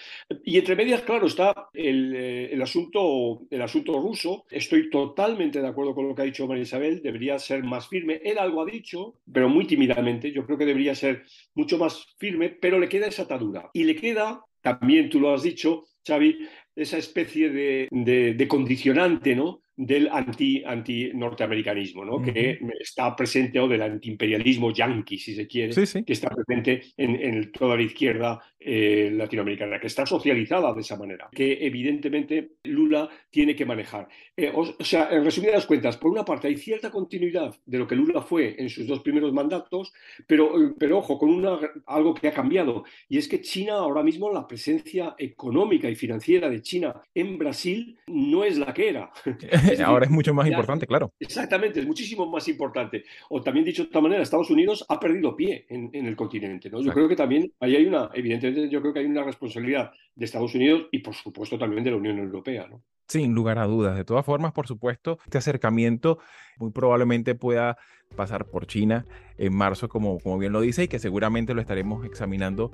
Y 0.42 0.56
entre 0.56 0.74
medias, 0.74 1.02
claro, 1.02 1.26
está 1.26 1.68
eh, 1.74 2.48
el, 2.50 2.62
asunto, 2.62 3.42
el 3.50 3.60
asunto 3.60 4.00
ruso. 4.00 4.46
Estoy 4.50 4.88
totalmente 4.88 5.60
de 5.60 5.68
acuerdo 5.68 5.94
con 5.94 6.08
lo 6.08 6.14
que 6.14 6.22
ha 6.22 6.24
dicho 6.24 6.46
María 6.46 6.62
Isabel, 6.62 7.02
debería 7.02 7.38
ser 7.38 7.62
más 7.62 7.86
firme. 7.88 8.22
Él 8.24 8.38
algo 8.38 8.62
ha 8.62 8.64
dicho, 8.64 9.16
pero 9.30 9.50
muy 9.50 9.66
tímidamente. 9.66 10.32
Yo 10.32 10.46
creo 10.46 10.56
que 10.56 10.64
debería 10.64 10.94
ser 10.94 11.24
mucho 11.54 11.76
más 11.76 12.06
firme, 12.18 12.48
pero 12.48 12.78
le 12.78 12.88
queda 12.88 13.06
esa 13.06 13.24
atadura. 13.24 13.68
Y 13.74 13.84
le 13.84 13.94
queda, 13.94 14.42
también 14.62 15.10
tú 15.10 15.20
lo 15.20 15.34
has 15.34 15.42
dicho, 15.42 15.84
Xavi, 16.06 16.48
esa 16.74 16.96
especie 16.96 17.50
de, 17.50 17.88
de 18.34 18.48
condicionante, 18.48 19.36
¿no? 19.36 19.61
Del 19.76 20.08
anti, 20.08 20.62
anti 20.64 21.10
norteamericanismo, 21.14 22.04
¿no? 22.04 22.20
que 22.22 22.60
está 22.80 23.14
presente, 23.16 23.58
o 23.58 23.68
del 23.68 23.82
antiimperialismo 23.82 24.72
yanqui, 24.72 25.18
si 25.18 25.34
se 25.34 25.46
quiere, 25.46 25.74
que 25.74 26.12
está 26.12 26.28
presente 26.28 26.82
en, 26.96 27.50
toda 27.52 27.76
la 27.76 27.82
izquierda 27.82 28.40
eh, 28.58 29.10
latinoamericana, 29.12 29.80
que 29.80 29.86
está 29.86 30.04
socializada 30.04 30.72
de 30.74 30.80
esa 30.80 30.96
manera, 30.96 31.28
que 31.32 31.66
evidentemente 31.66 32.52
Lula 32.64 33.08
tiene 33.30 33.56
que 33.56 33.64
manejar. 33.64 34.08
Eh, 34.36 34.52
o, 34.54 34.64
sea, 34.84 35.08
en 35.10 35.24
resumidas 35.24 35.66
cuentas, 35.66 35.96
por 35.96 36.10
una 36.10 36.24
parte 36.24 36.48
hay 36.48 36.56
cierta 36.56 36.90
continuidad 36.90 37.54
de 37.64 37.78
lo 37.78 37.86
que 37.86 37.96
Lula 37.96 38.20
fue 38.22 38.54
en 38.58 38.68
sus 38.68 38.86
dos 38.86 39.00
primeros 39.00 39.32
mandatos, 39.32 39.92
pero, 40.26 40.74
pero 40.78 40.98
ojo, 40.98 41.18
con 41.18 41.30
una, 41.30 41.58
algo 41.86 42.14
que 42.14 42.28
ha 42.28 42.32
cambiado, 42.32 42.84
y 43.08 43.18
es 43.18 43.28
que 43.28 43.40
China 43.40 43.74
ahora 43.74 44.02
mismo, 44.02 44.30
la 44.30 44.46
presencia 44.46 45.14
económica 45.18 45.88
y 45.88 45.96
financiera 45.96 46.48
de 46.48 46.62
China 46.62 47.00
en 47.14 47.38
Brasil 47.38 47.98
no 48.06 48.44
es 48.44 48.58
la 48.58 48.72
que 48.74 48.88
era. 48.88 49.10
Ahora 49.84 50.06
es 50.06 50.10
mucho 50.10 50.34
más 50.34 50.46
importante, 50.46 50.86
claro. 50.86 51.12
Exactamente, 51.18 51.80
es 51.80 51.86
muchísimo 51.86 52.26
más 52.26 52.46
importante. 52.48 53.04
O 53.28 53.42
también 53.42 53.64
dicho 53.64 53.82
de 53.82 53.88
otra 53.88 54.00
manera, 54.00 54.22
Estados 54.22 54.50
Unidos 54.50 54.84
ha 54.88 54.98
perdido 54.98 55.36
pie 55.36 55.66
en, 55.68 55.90
el 55.94 56.16
continente. 56.16 56.70
¿no? 56.70 56.80
Yo 56.80 56.92
creo 56.92 57.08
que 57.08 57.16
también 57.16 57.52
ahí 57.60 57.76
hay 57.76 57.86
una, 57.86 58.10
evidentemente, 58.14 58.68
yo 58.68 58.80
creo 58.80 58.92
que 58.92 59.00
hay 59.00 59.06
una 59.06 59.24
responsabilidad 59.24 59.90
de 60.14 60.24
Estados 60.24 60.54
Unidos 60.54 60.86
y, 60.90 60.98
por 60.98 61.14
supuesto, 61.14 61.58
también 61.58 61.84
de 61.84 61.90
la 61.90 61.96
Unión 61.96 62.18
Europea. 62.18 62.66
¿no? 62.68 62.82
Sin 63.08 63.34
lugar 63.34 63.58
a 63.58 63.66
dudas. 63.66 63.96
De 63.96 64.04
todas 64.04 64.24
formas, 64.24 64.52
por 64.52 64.66
supuesto, 64.66 65.18
este 65.24 65.38
acercamiento 65.38 66.18
muy 66.58 66.70
probablemente 66.70 67.34
pueda 67.34 67.76
pasar 68.16 68.46
por 68.46 68.66
China 68.66 69.06
en 69.38 69.54
marzo, 69.54 69.88
como, 69.88 70.18
como 70.18 70.38
bien 70.38 70.52
lo 70.52 70.60
dice, 70.60 70.84
y 70.84 70.88
que 70.88 70.98
seguramente 70.98 71.54
lo 71.54 71.60
estaremos 71.60 72.04
examinando 72.04 72.70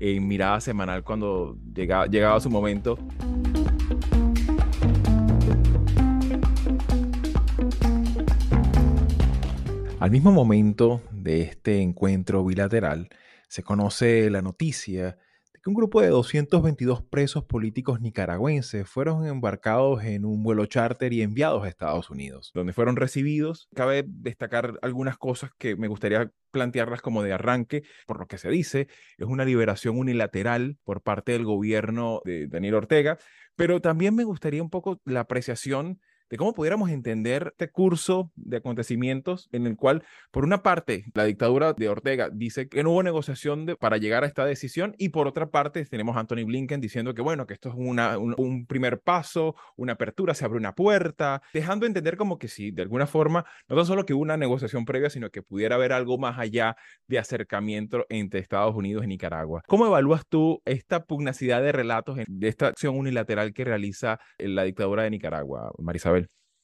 en 0.00 0.26
mirada 0.26 0.60
semanal 0.60 1.04
cuando 1.04 1.56
llega, 1.74 2.06
llegaba 2.06 2.40
su 2.40 2.50
momento. 2.50 2.98
Al 10.00 10.10
mismo 10.10 10.32
momento 10.32 11.02
de 11.10 11.42
este 11.42 11.82
encuentro 11.82 12.42
bilateral, 12.42 13.10
se 13.48 13.62
conoce 13.62 14.30
la 14.30 14.40
noticia 14.40 15.18
de 15.52 15.60
que 15.62 15.68
un 15.68 15.74
grupo 15.74 16.00
de 16.00 16.08
222 16.08 17.02
presos 17.02 17.44
políticos 17.44 18.00
nicaragüenses 18.00 18.88
fueron 18.88 19.26
embarcados 19.26 20.02
en 20.04 20.24
un 20.24 20.42
vuelo 20.42 20.64
charter 20.64 21.12
y 21.12 21.20
enviados 21.20 21.64
a 21.64 21.68
Estados 21.68 22.08
Unidos, 22.08 22.50
donde 22.54 22.72
fueron 22.72 22.96
recibidos. 22.96 23.68
Cabe 23.74 24.02
destacar 24.06 24.78
algunas 24.80 25.18
cosas 25.18 25.50
que 25.58 25.76
me 25.76 25.88
gustaría 25.88 26.32
plantearlas 26.50 27.02
como 27.02 27.22
de 27.22 27.34
arranque, 27.34 27.82
por 28.06 28.18
lo 28.18 28.26
que 28.26 28.38
se 28.38 28.48
dice, 28.48 28.88
es 29.18 29.26
una 29.26 29.44
liberación 29.44 29.98
unilateral 29.98 30.78
por 30.82 31.02
parte 31.02 31.32
del 31.32 31.44
gobierno 31.44 32.22
de 32.24 32.46
Daniel 32.46 32.76
Ortega, 32.76 33.18
pero 33.54 33.82
también 33.82 34.14
me 34.14 34.24
gustaría 34.24 34.62
un 34.62 34.70
poco 34.70 35.02
la 35.04 35.20
apreciación 35.20 36.00
de 36.30 36.36
cómo 36.36 36.54
pudiéramos 36.54 36.90
entender 36.90 37.48
este 37.50 37.70
curso 37.70 38.30
de 38.36 38.58
acontecimientos 38.58 39.48
en 39.52 39.66
el 39.66 39.76
cual, 39.76 40.04
por 40.30 40.44
una 40.44 40.62
parte, 40.62 41.04
la 41.12 41.24
dictadura 41.24 41.72
de 41.72 41.88
Ortega 41.88 42.30
dice 42.32 42.68
que 42.68 42.82
no 42.84 42.92
hubo 42.92 43.02
negociación 43.02 43.66
para 43.80 43.96
llegar 43.96 44.22
a 44.22 44.26
esta 44.28 44.44
decisión 44.44 44.94
y 44.96 45.08
por 45.08 45.26
otra 45.26 45.50
parte 45.50 45.84
tenemos 45.84 46.16
a 46.16 46.20
Anthony 46.20 46.44
Blinken 46.46 46.80
diciendo 46.80 47.14
que, 47.14 47.22
bueno, 47.22 47.46
que 47.46 47.54
esto 47.54 47.68
es 47.68 47.74
un, 47.76 48.66
primer 48.66 49.00
paso, 49.00 49.56
una 49.76 49.94
apertura, 49.94 50.34
se 50.34 50.44
abre 50.44 50.58
una 50.58 50.74
puerta, 50.74 51.42
dejando 51.52 51.84
entender 51.84 52.16
como 52.16 52.38
que 52.38 52.46
sí, 52.46 52.70
de 52.70 52.82
alguna 52.82 53.06
forma, 53.06 53.44
no 53.68 53.76
tan 53.76 53.86
solo 53.86 54.06
que 54.06 54.14
hubo 54.14 54.22
una 54.22 54.36
negociación 54.36 54.84
previa, 54.84 55.10
sino 55.10 55.30
que 55.30 55.42
pudiera 55.42 55.74
haber 55.74 55.92
algo 55.92 56.16
más 56.16 56.38
allá 56.38 56.76
de 57.08 57.18
acercamiento 57.18 58.06
entre 58.08 58.38
Estados 58.38 58.76
Unidos 58.76 59.04
y 59.04 59.08
Nicaragua. 59.08 59.62
¿Cómo 59.66 59.86
evalúas 59.86 60.26
tú 60.28 60.62
esta 60.64 61.04
pugnacidad 61.04 61.60
de 61.60 61.72
relatos 61.72 62.18
de 62.24 62.48
esta 62.48 62.68
acción 62.68 62.96
unilateral 62.96 63.52
que 63.52 63.64
realiza 63.64 64.20
la 64.38 64.62
dictadura 64.62 65.02
de 65.02 65.10
Nicaragua, 65.10 65.72
Marisabel? 65.78 66.19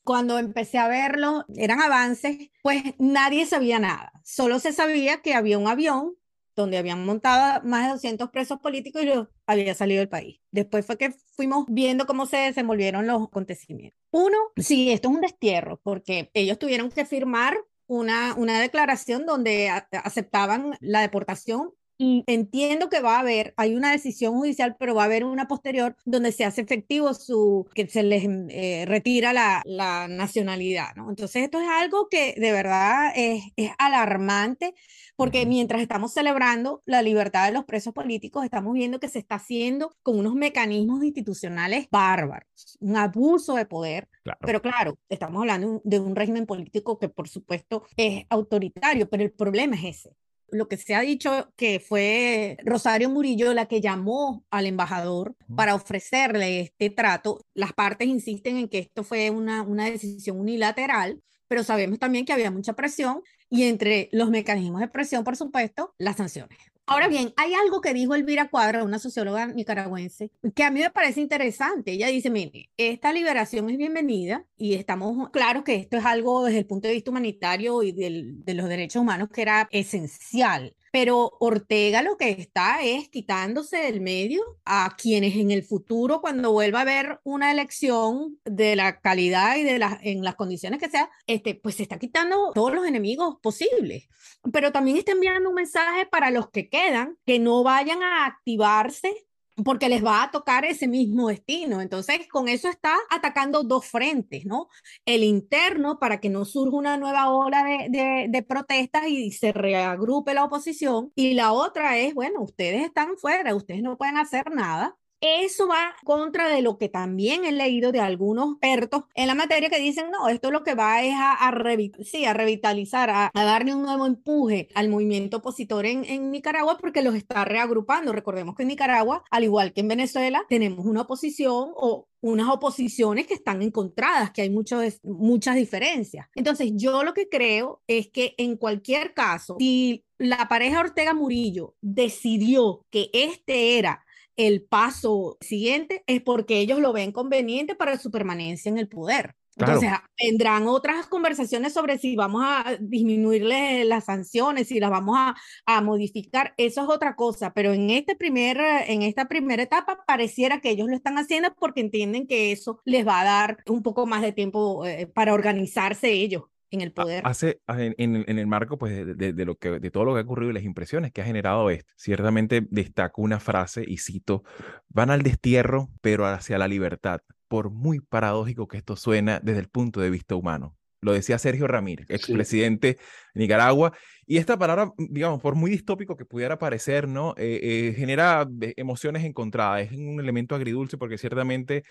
Cuando 0.07 0.39
empecé 0.39 0.79
a 0.79 0.87
verlo, 0.87 1.45
eran 1.57 1.81
avances, 1.83 2.51
pues 2.63 2.83
nadie 2.99 3.45
sabía 3.45 3.81
nada. 3.81 4.13
Solo 4.23 4.61
se 4.61 4.73
sabía 4.73 5.21
que 5.21 5.35
había 5.35 5.59
un 5.59 5.67
avión 5.67 6.15
donde 6.55 6.79
habían 6.79 7.05
montado 7.05 7.61
más 7.65 7.87
de 7.87 7.93
200 7.95 8.31
presos 8.31 8.61
políticos 8.61 9.03
y 9.03 9.07
los 9.07 9.27
había 9.47 9.75
salido 9.75 9.99
del 9.99 10.09
país. 10.09 10.41
Después 10.53 10.87
fue 10.87 10.97
que 10.97 11.11
fuimos 11.11 11.67
viendo 11.69 12.07
cómo 12.07 12.25
se 12.25 12.37
desenvolvieron 12.37 13.05
los 13.09 13.25
acontecimientos. 13.25 14.01
Uno, 14.13 14.39
sí, 14.57 14.93
esto 14.93 15.09
es 15.09 15.15
un 15.17 15.21
destierro, 15.21 15.81
porque 15.83 16.31
ellos 16.35 16.59
tuvieron 16.59 16.89
que 16.91 17.05
firmar 17.05 17.59
una, 17.89 18.35
una 18.37 18.61
declaración 18.61 19.27
donde 19.27 19.71
aceptaban 19.71 20.79
la 20.81 21.01
deportación 21.01 21.73
y 21.99 22.25
entiendo 22.27 22.89
que 22.89 23.01
va 23.01 23.17
a 23.17 23.21
haber, 23.21 23.55
hay 23.57 23.75
una 23.75 23.93
decisión 23.93 24.35
judicial, 24.35 24.77
pero 24.79 24.95
va 24.95 25.03
a 25.03 25.07
haber 25.07 25.25
una 25.25 25.49
posterior 25.49 25.97
donde 26.05 26.33
se 26.33 26.45
hace 26.45 26.61
efectivo 26.61 27.15
su, 27.15 27.67
que 27.75 27.89
se 27.89 28.03
les 28.03 28.25
eh, 28.51 28.85
retira 28.87 29.33
la, 29.33 29.63
la, 29.65 30.07
nacionalidad, 30.09 30.95
¿no? 30.95 31.09
Entonces 31.09 31.45
esto 31.45 31.61
es 31.61 31.69
algo 31.69 32.09
que 32.09 32.35
de 32.37 32.53
verdad 32.53 33.13
es, 33.17 33.45
es 33.57 33.71
alarmante, 33.79 34.75
porque 35.17 35.47
mientras 35.47 35.81
estamos 35.81 36.13
celebrando 36.13 36.83
la 36.85 37.01
libertad 37.03 37.47
de 37.47 37.53
los 37.53 37.65
presos 37.65 37.95
políticos, 37.95 38.45
estamos 38.45 38.75
viendo 38.75 39.01
que 39.01 39.09
se 39.09 39.19
está 39.19 39.37
haciendo 39.37 39.97
con 40.03 40.19
unos 40.19 40.35
mecanismos 40.35 41.03
institucionales 41.03 41.89
bárbaros, 41.91 42.77
un 42.81 42.97
abuso 42.97 43.55
de 43.55 43.67
poder, 43.67 44.09
pero 44.41 44.61
claro, 44.61 44.99
estamos 45.09 45.41
hablando 45.41 45.81
de 45.85 46.01
un 46.01 46.15
régimen 46.15 46.47
político 46.47 46.99
que 46.99 47.09
por 47.09 47.29
supuesto 47.29 47.85
es 47.97 48.27
autoritario, 48.29 49.09
pero 49.09 49.23
el 49.23 49.33
problema 49.33 49.77
es 49.77 49.85
ese 49.85 50.17
Lo 50.51 50.69
que 50.69 50.77
se 50.77 50.95
ha 50.95 51.01
dicho 51.01 51.53
que 51.57 51.81
fue 51.81 52.57
Rosario 52.65 53.11
Murillo 53.11 53.53
la 53.55 53.67
que 53.67 53.81
llamó 53.81 54.45
al 54.51 54.67
embajador 54.67 55.35
para 55.55 55.75
ofrecerle 55.75 56.61
este 56.61 56.91
trato. 56.91 57.45
Las 57.55 57.73
partes 57.73 58.09
insisten 58.09 58.57
en 58.57 58.69
que 58.69 58.79
esto 58.79 59.05
fue 59.05 59.31
una, 59.31 59.63
una 59.63 59.87
decisión 59.91 60.39
unilateral, 60.39 61.23
pero 61.49 61.65
sabemos 61.65 61.99
también 61.99 62.25
que 62.25 62.33
había 62.33 62.51
mucha 62.51 62.75
presión 62.75 63.23
y 63.51 63.65
entre 63.65 64.09
los 64.13 64.31
mecanismos 64.31 64.81
de 64.81 64.89
presión, 64.89 65.25
por 65.25 65.37
supuesto, 65.37 65.95
las 65.99 66.17
sanciones. 66.17 66.59
Ahora 66.89 67.09
bien, 67.09 67.35
hay 67.37 67.53
algo 67.55 67.81
que 67.81 67.93
dijo 67.93 68.15
Elvira 68.15 68.49
Cuadra, 68.49 68.85
una 68.85 69.01
socióloga 69.01 69.49
nicaragüense, 69.49 70.31
que 70.55 70.63
a 70.63 70.71
mí 70.71 70.81
me 70.81 70.91
parece 70.91 71.21
interesante. 71.21 71.91
Ella 71.91 72.07
dice, 72.07 72.31
mire, 72.31 72.71
esta 72.77 73.13
liberación 73.13 73.69
es 73.71 73.77
bienvenida 73.77 74.45
y 74.57 74.75
estamos 74.75 75.31
claros 75.31 75.65
que 75.65 75.75
esto 75.75 75.97
es 75.97 76.05
algo 76.05 76.45
desde 76.45 76.61
el 76.61 76.67
punto 76.67 76.87
de 76.87 76.95
vista 76.95 77.11
humanitario 77.11 77.83
y 77.83 77.91
de 77.91 78.55
los 78.55 78.69
derechos 78.69 79.03
humanos 79.03 79.31
que 79.33 79.43
era 79.43 79.69
esencial 79.73 80.77
pero 80.97 81.37
Ortega 81.41 82.01
lo 82.01 82.17
que 82.17 82.31
está 82.31 82.83
es 82.83 83.11
quitándose 83.11 83.77
del 83.77 84.01
medio 84.01 84.43
a 84.65 84.97
quienes 84.97 85.37
en 85.37 85.51
el 85.51 85.63
futuro, 85.63 86.23
cuando 86.23 86.53
vuelva 86.53 86.79
a 86.79 86.83
haber 86.83 87.21
una 87.23 87.53
elección 87.53 88.39
de 88.47 88.77
la 88.77 89.03
calidad 89.03 89.57
y 89.57 89.63
de 89.63 89.79
las 89.79 89.99
en 90.01 90.25
las 90.25 90.37
condiciones 90.37 90.81
que 90.81 90.89
sea, 90.89 91.11
este, 91.27 91.55
pues 91.55 91.75
se 91.75 91.83
está 91.83 91.99
quitando 91.99 92.51
todos 92.55 92.75
los 92.75 92.87
enemigos 92.87 93.37
posibles. 93.43 94.09
Pero 94.55 94.73
también 94.73 94.97
está 94.97 95.13
enviando 95.13 95.51
un 95.51 95.57
mensaje 95.57 96.07
para 96.07 96.31
los 96.31 96.49
que 96.49 96.71
quedan, 96.71 97.19
que 97.27 97.39
no 97.41 97.63
vayan 97.63 98.03
a 98.03 98.25
activarse 98.25 99.26
porque 99.65 99.89
les 99.89 100.05
va 100.05 100.23
a 100.23 100.31
tocar 100.31 100.65
ese 100.65 100.89
mismo 100.89 101.29
destino. 101.29 101.81
Entonces, 101.81 102.29
con 102.29 102.49
eso 102.49 102.69
está 102.69 102.95
atacando 103.11 103.63
dos 103.63 103.87
frentes, 103.87 104.45
¿no? 104.45 104.69
El 105.05 105.25
interno 105.25 105.99
para 105.99 106.21
que 106.21 106.29
no 106.29 106.45
surja 106.45 106.77
una 106.77 106.97
nueva 106.97 107.31
ola 107.31 107.65
de, 107.65 108.27
de, 108.29 108.43
protestas 108.43 109.07
y 109.09 109.33
se 109.33 109.53
reagrupe 109.53 110.35
la 110.35 110.45
oposición. 110.45 111.13
Y 111.15 111.35
la 111.35 111.53
otra 111.53 111.97
es, 111.99 112.15
bueno, 112.15 112.43
ustedes 112.43 112.85
están 112.85 113.17
fuera, 113.17 113.55
ustedes 113.55 113.83
no 113.83 113.97
pueden 113.97 114.19
hacer 114.19 114.51
nada. 114.53 114.97
Eso 115.21 115.67
va 115.67 115.95
contra 116.05 116.49
de 116.49 116.61
lo 116.63 116.77
que 116.77 116.89
también 116.89 117.45
he 117.45 117.53
leído 117.53 117.91
de 117.91 118.01
algunos 118.01 118.53
expertos 118.53 119.05
en 119.15 119.27
la 119.27 119.35
materia 119.35 119.71
que 119.71 119.81
dicen, 119.81 120.11
no, 120.11 120.29
esto 120.29 120.51
lo 120.51 120.63
que 120.63 120.75
va 120.75 121.03
es 121.03 121.15
a, 121.15 121.49
a, 121.49 121.77
sí, 122.05 122.25
a 122.27 122.35
revitalizar, 122.35 123.11
a, 123.11 123.31
darle 123.35 123.75
un 123.75 123.83
nuevo 123.83 124.07
empuje 124.07 124.69
al 124.75 124.89
movimiento 124.89 125.39
opositor 125.39 125.87
en, 125.87 126.31
Nicaragua 126.31 126.77
porque 126.79 127.03
los 127.03 127.15
está 127.15 127.45
reagrupando. 127.45 128.13
Recordemos 128.13 128.55
que 128.55 128.63
en 128.63 128.69
Nicaragua, 128.69 129.25
al 129.31 129.45
igual 129.45 129.73
que 129.73 129.81
en 129.81 129.89
Venezuela, 129.89 130.45
tenemos 130.49 130.85
una 130.85 131.03
oposición 131.03 131.71
o 131.75 132.09
unas 132.21 132.49
oposiciones 132.49 133.27
que 133.27 133.35
están 133.35 133.63
encontradas, 133.63 134.33
que 134.33 134.43
hay 134.43 134.51
muchas 134.51 135.55
diferencias. 135.55 136.27
Entonces, 136.35 136.73
yo 136.75 137.05
lo 137.05 137.15
que 137.15 137.29
creo 137.29 137.83
es 137.87 138.09
que 138.09 138.35
en 138.39 138.57
cualquier 138.57 139.15
caso, 139.15 139.57
si 139.59 140.05
la 140.19 140.49
pareja 140.49 140.81
Ortega 140.81 141.15
Murillo 141.15 141.75
decidió 141.81 142.85
que 142.91 143.11
este 143.13 143.79
era 143.79 144.06
el 144.37 144.63
paso 144.63 145.37
siguiente 145.41 146.05
es 146.07 146.23
porque 146.23 146.59
ellos 146.59 146.81
lo 146.81 146.93
ven 146.93 147.13
conveniente 147.13 147.75
para 147.75 147.99
su 147.99 148.11
permanencia 148.11 148.69
en 148.69 148.79
el 148.79 148.89
poder. 148.89 149.35
Entonces, 149.59 149.91
vendrán 150.23 150.67
otras 150.67 151.07
conversaciones 151.07 151.73
sobre 151.73 151.97
si 151.97 152.15
vamos 152.15 152.43
a 152.45 152.77
disminuirle 152.79 153.87
las 153.87 154.05
sanciones, 154.05 154.69
si 154.69 154.79
las 154.81 154.91
vamos 154.91 155.17
a, 155.19 155.35
a, 155.65 155.81
modificar. 155.81 156.53
Eso 156.59 156.83
es 156.83 156.89
otra 156.91 157.17
cosa, 157.17 157.55
pero 157.55 157.73
en, 157.73 157.89
este 157.89 158.17
primer, 158.17 158.59
en 158.87 159.01
esta 159.01 159.29
primera 159.29 159.63
etapa 159.63 160.05
pareciera 160.07 160.61
que 160.61 160.71
ellos 160.71 160.89
lo 160.89 160.95
están 160.95 161.17
haciendo 161.17 161.55
porque 161.59 161.81
entienden 161.81 162.27
que 162.27 162.53
eso 162.53 162.81
les 162.85 163.07
va 163.07 163.23
a 163.23 163.25
dar 163.25 163.59
un 163.67 163.83
poco 163.83 164.05
más 164.05 164.21
de 164.21 164.33
tiempo 164.33 164.85
eh, 164.85 165.07
para 165.07 165.33
organizarse 165.33 166.13
ellos 166.13 166.43
en 166.77 166.83
el 166.83 166.93
poder. 166.93 167.23
Hace, 167.27 167.61
en, 167.69 167.95
en, 167.99 168.39
el 168.39 168.47
marco 168.47 168.79
pues, 168.79 169.17
de, 169.17 169.33
de, 169.33 169.45
lo 169.45 169.57
que, 169.57 169.81
de 169.81 169.91
todo 169.91 170.05
lo 170.05 170.15
que 170.15 170.21
ha 170.21 170.23
ocurrido 170.23 170.51
y 170.51 170.55
las 170.55 170.63
impresiones 170.63 171.13
que 171.13 171.23
ha 171.23 171.25
generado 171.25 171.69
esto, 171.71 171.93
ciertamente 171.97 172.67
destaco 172.71 173.23
una 173.23 173.41
frase 173.41 173.85
y 173.87 173.99
cito, 173.99 174.45
van 174.89 175.11
al 175.11 175.23
destierro, 175.23 175.91
pero 176.01 176.27
hacia 176.27 176.59
la 176.59 176.69
libertad, 176.69 177.21
por 177.49 177.71
muy 177.71 178.01
paradójico 178.01 178.69
que 178.69 178.77
esto 178.79 178.97
suena 178.97 179.41
desde 179.43 179.61
el 179.61 179.69
punto 179.69 180.01
de 180.01 180.11
vista 180.11 180.35
humano. 180.35 180.77
Lo 181.01 181.13
decía 181.13 181.39
Sergio 181.39 181.67
Ramírez, 181.69 182.11
expresidente 182.11 182.99
de 183.35 183.41
Nicaragua. 183.41 183.93
Y 184.27 184.39
esta 184.39 184.59
palabra, 184.59 184.93
digamos, 184.97 185.41
por 185.41 185.55
muy 185.55 185.71
distópico 185.71 186.17
que 186.17 186.25
pudiera 186.25 186.59
parecer, 186.59 187.07
¿no? 187.07 187.35
Eh, 187.37 187.61
eh, 187.63 187.95
genera 187.97 188.49
eh, 188.61 188.75
emociones 188.77 189.25
encontradas. 189.25 189.83
Es 189.83 189.93
un 189.93 190.19
elemento 190.19 190.55
agridulce 190.55 190.99
porque 190.99 191.19
ciertamente 191.19 191.85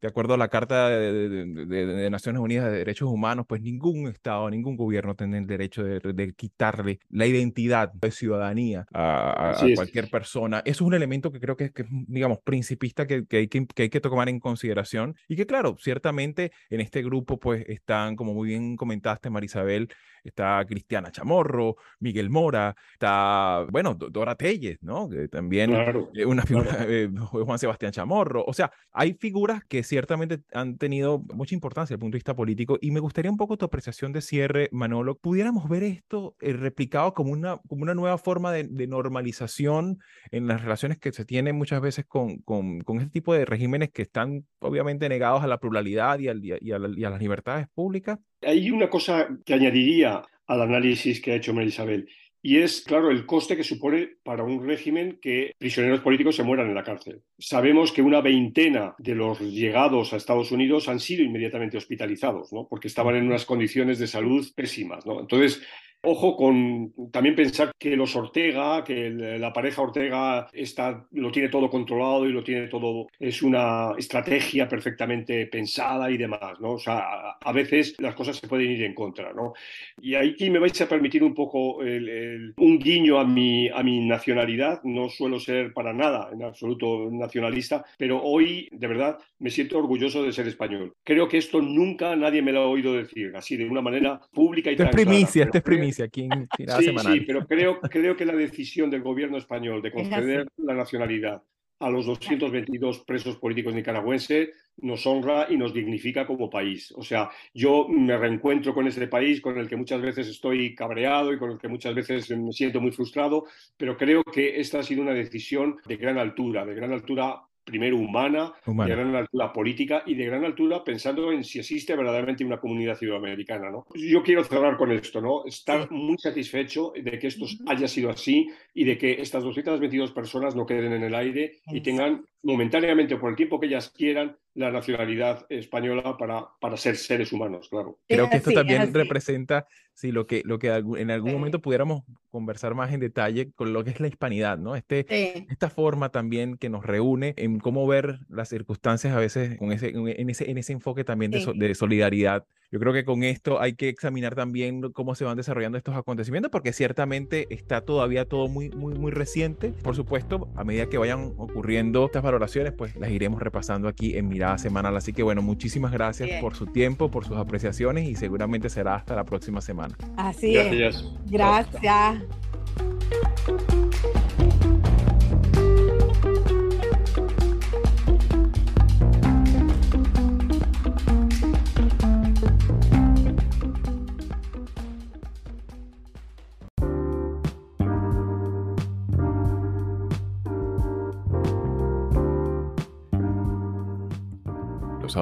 de 0.00 0.08
acuerdo 0.08 0.34
a 0.34 0.36
la 0.36 0.48
Carta 0.48 0.88
de, 0.88 2.08
Naciones 2.10 2.40
Unidas 2.40 2.70
de 2.70 2.78
Derechos 2.78 3.08
Humanos, 3.08 3.46
pues 3.48 3.62
ningún 3.62 4.08
Estado, 4.08 4.50
ningún 4.50 4.76
gobierno 4.76 5.14
tiene 5.14 5.38
el 5.38 5.46
derecho 5.46 5.82
de, 5.82 6.32
quitarle 6.34 7.00
la 7.10 7.26
identidad 7.26 7.92
de 7.92 8.10
ciudadanía 8.10 8.86
a, 8.92 9.56
cualquier 9.74 10.10
persona. 10.10 10.58
Eso 10.64 10.84
es 10.84 10.86
un 10.86 10.94
elemento 10.94 11.32
que 11.32 11.40
creo 11.40 11.56
que, 11.56 11.64
es, 11.64 11.72
digamos, 11.88 12.38
principista 12.40 13.06
que, 13.06 13.26
hay 13.30 13.48
que, 13.48 13.66
hay 13.76 13.88
que 13.88 14.00
tomar 14.00 14.28
en 14.28 14.40
consideración 14.40 15.16
y 15.28 15.36
que, 15.36 15.46
claro, 15.46 15.76
ciertamente 15.78 16.52
en 16.70 16.80
este 16.80 17.02
grupo, 17.02 17.38
pues 17.38 17.64
están, 17.68 18.16
como 18.16 18.34
muy 18.34 18.48
bien 18.48 18.76
comentaste, 18.76 19.30
Marisabel, 19.30 19.88
está 20.28 20.64
Cristiana 20.66 21.10
Chamorro, 21.10 21.76
Miguel 22.00 22.30
Mora, 22.30 22.74
está, 22.92 23.66
bueno, 23.70 23.94
Dora 23.94 24.34
Telles, 24.34 24.78
¿no? 24.82 25.08
Que 25.08 25.28
también 25.28 25.72
eh, 26.14 26.24
una 26.24 26.42
figura, 26.42 26.84
eh, 26.88 27.08
Juan 27.30 27.58
Sebastián 27.58 27.92
Chamorro. 27.92 28.44
O 28.46 28.52
sea, 28.52 28.72
hay 28.92 29.14
figuras 29.14 29.62
que 29.64 29.82
ciertamente 29.82 30.40
han 30.52 30.78
tenido 30.78 31.18
mucha 31.34 31.54
importancia 31.54 31.94
desde 31.94 31.96
el 31.96 32.00
punto 32.00 32.14
de 32.14 32.18
vista 32.18 32.34
político 32.34 32.78
y 32.80 32.90
me 32.90 33.00
gustaría 33.00 33.30
un 33.30 33.36
poco 33.36 33.56
tu 33.56 33.64
apreciación 33.64 34.12
de 34.12 34.22
cierre, 34.22 34.68
Manolo. 34.72 35.16
¿Pudiéramos 35.16 35.68
ver 35.68 35.82
esto 35.82 36.36
eh, 36.40 36.52
replicado 36.52 37.14
como 37.14 37.32
una, 37.32 37.58
como 37.68 37.82
una 37.82 37.94
nueva 37.94 38.18
forma 38.18 38.52
de, 38.52 38.86
normalización 38.86 39.98
en 40.30 40.46
las 40.46 40.62
relaciones 40.62 40.98
que 40.98 41.10
se 41.12 41.24
tienen 41.24 41.56
muchas 41.56 41.80
veces 41.80 42.04
con, 42.06 42.38
con, 42.38 42.80
con, 42.80 42.98
este 42.98 43.10
tipo 43.10 43.34
de 43.34 43.44
regímenes 43.44 43.90
que 43.90 44.02
están 44.02 44.46
obviamente 44.60 45.08
negados 45.08 45.42
a 45.42 45.46
la 45.46 45.58
pluralidad 45.58 46.18
y, 46.20 46.28
al, 46.28 46.44
y, 46.44 46.52
a, 46.52 46.58
y 46.60 47.04
a 47.04 47.10
las 47.10 47.20
libertades 47.20 47.66
públicas? 47.74 48.18
Hay 48.42 48.70
una 48.70 48.88
cosa 48.88 49.28
que 49.44 49.54
añadiría 49.54 50.22
al 50.46 50.62
análisis 50.62 51.20
que 51.20 51.32
ha 51.32 51.36
hecho 51.36 51.54
María 51.54 51.68
Isabel, 51.68 52.08
y 52.46 52.58
es, 52.58 52.82
claro, 52.82 53.10
el 53.10 53.26
coste 53.26 53.56
que 53.56 53.64
supone 53.64 54.08
para 54.22 54.44
un 54.44 54.64
régimen 54.64 55.18
que 55.20 55.52
prisioneros 55.58 55.98
políticos 55.98 56.36
se 56.36 56.44
mueran 56.44 56.68
en 56.68 56.76
la 56.76 56.84
cárcel. 56.84 57.22
Sabemos 57.36 57.90
que 57.90 58.02
una 58.02 58.20
veintena 58.20 58.94
de 58.98 59.16
los 59.16 59.40
llegados 59.40 60.12
a 60.12 60.16
Estados 60.16 60.52
Unidos 60.52 60.88
han 60.88 61.00
sido 61.00 61.24
inmediatamente 61.24 61.76
hospitalizados, 61.76 62.52
¿no? 62.52 62.68
porque 62.68 62.86
estaban 62.86 63.16
en 63.16 63.26
unas 63.26 63.46
condiciones 63.46 63.98
de 63.98 64.06
salud 64.06 64.46
pésimas. 64.54 65.04
¿no? 65.04 65.18
Entonces, 65.18 65.60
Ojo 66.08 66.36
con 66.36 66.92
también 67.10 67.34
pensar 67.34 67.72
que 67.76 67.96
los 67.96 68.14
Ortega, 68.14 68.84
que 68.84 69.10
la 69.10 69.52
pareja 69.52 69.82
Ortega 69.82 70.46
está, 70.52 71.04
lo 71.10 71.32
tiene 71.32 71.48
todo 71.48 71.68
controlado 71.68 72.28
y 72.28 72.32
lo 72.32 72.44
tiene 72.44 72.68
todo, 72.68 73.08
es 73.18 73.42
una 73.42 73.90
estrategia 73.98 74.68
perfectamente 74.68 75.46
pensada 75.48 76.08
y 76.08 76.16
demás, 76.16 76.60
¿no? 76.60 76.74
O 76.74 76.78
sea, 76.78 77.32
a, 77.40 77.52
veces 77.52 77.96
las 77.98 78.14
cosas 78.14 78.36
se 78.36 78.46
pueden 78.46 78.70
ir 78.70 78.84
en 78.84 78.94
contra, 78.94 79.32
¿no? 79.32 79.54
Y 80.00 80.14
aquí 80.14 80.48
me 80.48 80.60
vais 80.60 80.80
a 80.80 80.88
permitir 80.88 81.24
un 81.24 81.34
poco 81.34 81.78
un 81.78 82.78
guiño 82.78 83.18
a 83.18 83.24
mi, 83.24 83.68
a 83.68 83.82
mi 83.82 84.06
nacionalidad, 84.06 84.84
no 84.84 85.08
suelo 85.08 85.40
ser 85.40 85.72
para 85.72 85.92
nada 85.92 86.30
en 86.32 86.44
absoluto 86.44 87.08
nacionalista, 87.10 87.84
pero 87.98 88.22
hoy, 88.22 88.68
de 88.70 88.86
verdad, 88.86 89.18
me 89.40 89.50
siento 89.50 89.76
orgulloso 89.76 90.22
de 90.22 90.32
ser 90.32 90.46
español. 90.46 90.94
Creo 91.02 91.26
que 91.26 91.38
esto 91.38 91.60
nunca 91.60 92.14
nadie 92.14 92.42
me 92.42 92.52
lo 92.52 92.60
ha 92.60 92.68
oído 92.68 92.92
decir, 92.92 93.32
así, 93.34 93.56
de 93.56 93.64
una 93.64 93.82
manera 93.82 94.20
pública 94.32 94.70
y 94.70 94.76
tan 94.76 94.90
primicia, 94.90 95.42
esto 95.42 95.58
es 95.58 95.64
primicia 95.64 95.95
aquí 96.04 96.28
en 96.30 96.48
sí, 96.78 96.94
Sí, 97.02 97.20
pero 97.26 97.46
creo, 97.46 97.80
creo 97.80 98.16
que 98.16 98.24
la 98.24 98.34
decisión 98.34 98.90
del 98.90 99.02
gobierno 99.02 99.38
español 99.38 99.82
de 99.82 99.92
conceder 99.92 100.48
la 100.56 100.74
nacionalidad 100.74 101.42
a 101.78 101.90
los 101.90 102.06
222 102.06 103.00
presos 103.00 103.36
políticos 103.36 103.74
nicaragüenses 103.74 104.50
nos 104.78 105.06
honra 105.06 105.46
y 105.50 105.56
nos 105.56 105.72
dignifica 105.72 106.26
como 106.26 106.50
país. 106.50 106.92
O 106.96 107.02
sea, 107.02 107.30
yo 107.52 107.86
me 107.88 108.16
reencuentro 108.16 108.74
con 108.74 108.86
ese 108.86 109.06
país 109.08 109.40
con 109.40 109.58
el 109.58 109.68
que 109.68 109.76
muchas 109.76 110.00
veces 110.00 110.28
estoy 110.28 110.74
cabreado 110.74 111.32
y 111.32 111.38
con 111.38 111.50
el 111.50 111.58
que 111.58 111.68
muchas 111.68 111.94
veces 111.94 112.30
me 112.30 112.52
siento 112.52 112.80
muy 112.80 112.92
frustrado, 112.92 113.44
pero 113.76 113.96
creo 113.96 114.22
que 114.24 114.58
esta 114.60 114.80
ha 114.80 114.82
sido 114.82 115.02
una 115.02 115.14
decisión 115.14 115.76
de 115.86 115.96
gran 115.96 116.18
altura, 116.18 116.64
de 116.64 116.74
gran 116.74 116.92
altura 116.92 117.42
primero 117.66 117.98
humana, 117.98 118.52
de 118.64 118.86
gran 118.86 119.14
altura 119.14 119.52
política 119.52 120.02
y 120.06 120.14
de 120.14 120.24
gran 120.24 120.44
altura 120.44 120.84
pensando 120.84 121.32
en 121.32 121.42
si 121.42 121.58
existe 121.58 121.96
verdaderamente 121.96 122.44
una 122.44 122.60
comunidad 122.60 122.96
ciudadamericana. 122.96 123.70
¿no? 123.70 123.86
Yo 123.94 124.22
quiero 124.22 124.44
cerrar 124.44 124.76
con 124.76 124.92
esto, 124.92 125.20
¿no? 125.20 125.44
estar 125.44 125.90
muy 125.90 126.16
satisfecho 126.16 126.92
de 126.94 127.18
que 127.18 127.26
esto 127.26 127.44
haya 127.66 127.88
sido 127.88 128.10
así 128.10 128.48
y 128.72 128.84
de 128.84 128.96
que 128.96 129.20
estas 129.20 129.42
222 129.42 130.12
personas 130.12 130.54
no 130.54 130.64
queden 130.64 130.92
en 130.92 131.02
el 131.02 131.14
aire 131.14 131.58
y 131.66 131.80
tengan 131.80 132.24
momentáneamente, 132.44 133.16
por 133.16 133.30
el 133.30 133.36
tiempo 133.36 133.58
que 133.58 133.66
ellas 133.66 133.90
quieran, 133.90 134.36
la 134.56 134.70
nacionalidad 134.70 135.44
española 135.50 136.16
para, 136.16 136.48
para 136.60 136.76
ser 136.76 136.96
seres 136.96 137.30
humanos, 137.32 137.68
claro. 137.68 137.98
Creo 138.08 138.30
que 138.30 138.38
esto 138.38 138.52
también 138.52 138.92
representa, 138.92 139.68
sí, 139.92 140.12
lo 140.12 140.26
que, 140.26 140.42
lo 140.44 140.58
que 140.58 140.68
en 140.68 141.10
algún 141.10 141.32
momento 141.32 141.60
pudiéramos 141.60 142.04
conversar 142.30 142.74
más 142.74 142.92
en 142.92 143.00
detalle 143.00 143.52
con 143.52 143.74
lo 143.74 143.84
que 143.84 143.90
es 143.90 144.00
la 144.00 144.08
hispanidad, 144.08 144.56
¿no? 144.56 144.74
Este, 144.74 145.06
Esta 145.50 145.68
forma 145.68 146.08
también 146.08 146.56
que 146.56 146.70
nos 146.70 146.86
reúne 146.86 147.34
en 147.36 147.58
cómo 147.60 147.86
ver 147.86 148.20
las 148.28 148.48
circunstancias 148.48 149.14
a 149.14 149.18
veces 149.18 149.58
con 149.58 149.72
ese, 149.72 149.90
en, 149.90 150.30
ese, 150.30 150.50
en 150.50 150.56
ese 150.56 150.72
enfoque 150.72 151.04
también 151.04 151.30
de, 151.30 151.52
de 151.54 151.74
solidaridad 151.74 152.46
yo 152.70 152.80
creo 152.80 152.92
que 152.92 153.04
con 153.04 153.22
esto 153.22 153.60
hay 153.60 153.74
que 153.74 153.88
examinar 153.88 154.34
también 154.34 154.80
cómo 154.92 155.14
se 155.14 155.24
van 155.24 155.36
desarrollando 155.36 155.78
estos 155.78 155.96
acontecimientos, 155.96 156.50
porque 156.50 156.72
ciertamente 156.72 157.46
está 157.50 157.80
todavía 157.80 158.24
todo 158.24 158.48
muy, 158.48 158.70
muy, 158.70 158.94
muy 158.94 159.12
reciente. 159.12 159.72
Por 159.82 159.94
supuesto, 159.94 160.48
a 160.56 160.64
medida 160.64 160.86
que 160.86 160.98
vayan 160.98 161.32
ocurriendo 161.36 162.06
estas 162.06 162.22
valoraciones, 162.22 162.72
pues 162.72 162.96
las 162.96 163.10
iremos 163.10 163.40
repasando 163.40 163.88
aquí 163.88 164.16
en 164.16 164.28
Mirada 164.28 164.58
Semanal. 164.58 164.96
Así 164.96 165.12
que 165.12 165.22
bueno, 165.22 165.42
muchísimas 165.42 165.92
gracias 165.92 166.40
por 166.40 166.54
su 166.54 166.66
tiempo, 166.66 167.10
por 167.10 167.24
sus 167.24 167.36
apreciaciones 167.36 168.08
y 168.08 168.16
seguramente 168.16 168.68
será 168.68 168.96
hasta 168.96 169.14
la 169.14 169.24
próxima 169.24 169.60
semana. 169.60 169.96
Así 170.16 170.54
Gracias. 170.54 170.96
es. 170.96 171.30
Gracias. 171.30 172.22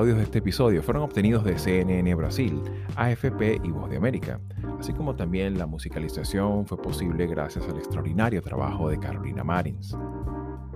Audios 0.04 0.18
de 0.18 0.24
este 0.24 0.40
episodio 0.40 0.82
fueron 0.82 1.02
obtenidos 1.04 1.44
de 1.44 1.58
CNN 1.58 2.14
Brasil, 2.14 2.60
AFP 2.94 3.62
y 3.64 3.70
Voz 3.70 3.88
de 3.88 3.96
América, 3.96 4.38
así 4.78 4.92
como 4.92 5.16
también 5.16 5.56
la 5.56 5.64
musicalización 5.66 6.66
fue 6.66 6.76
posible 6.76 7.26
gracias 7.26 7.66
al 7.70 7.78
extraordinario 7.78 8.42
trabajo 8.42 8.90
de 8.90 8.98
Carolina 8.98 9.42
Marins. 9.44 9.96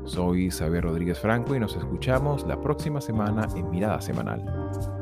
Soy 0.04 0.50
Xavier 0.50 0.84
Rodríguez 0.84 1.18
Franco 1.18 1.54
y 1.54 1.60
nos 1.60 1.76
escuchamos 1.76 2.46
la 2.46 2.58
próxima 2.58 3.02
semana 3.02 3.46
en 3.54 3.68
Mirada 3.68 4.00
Semanal. 4.00 4.97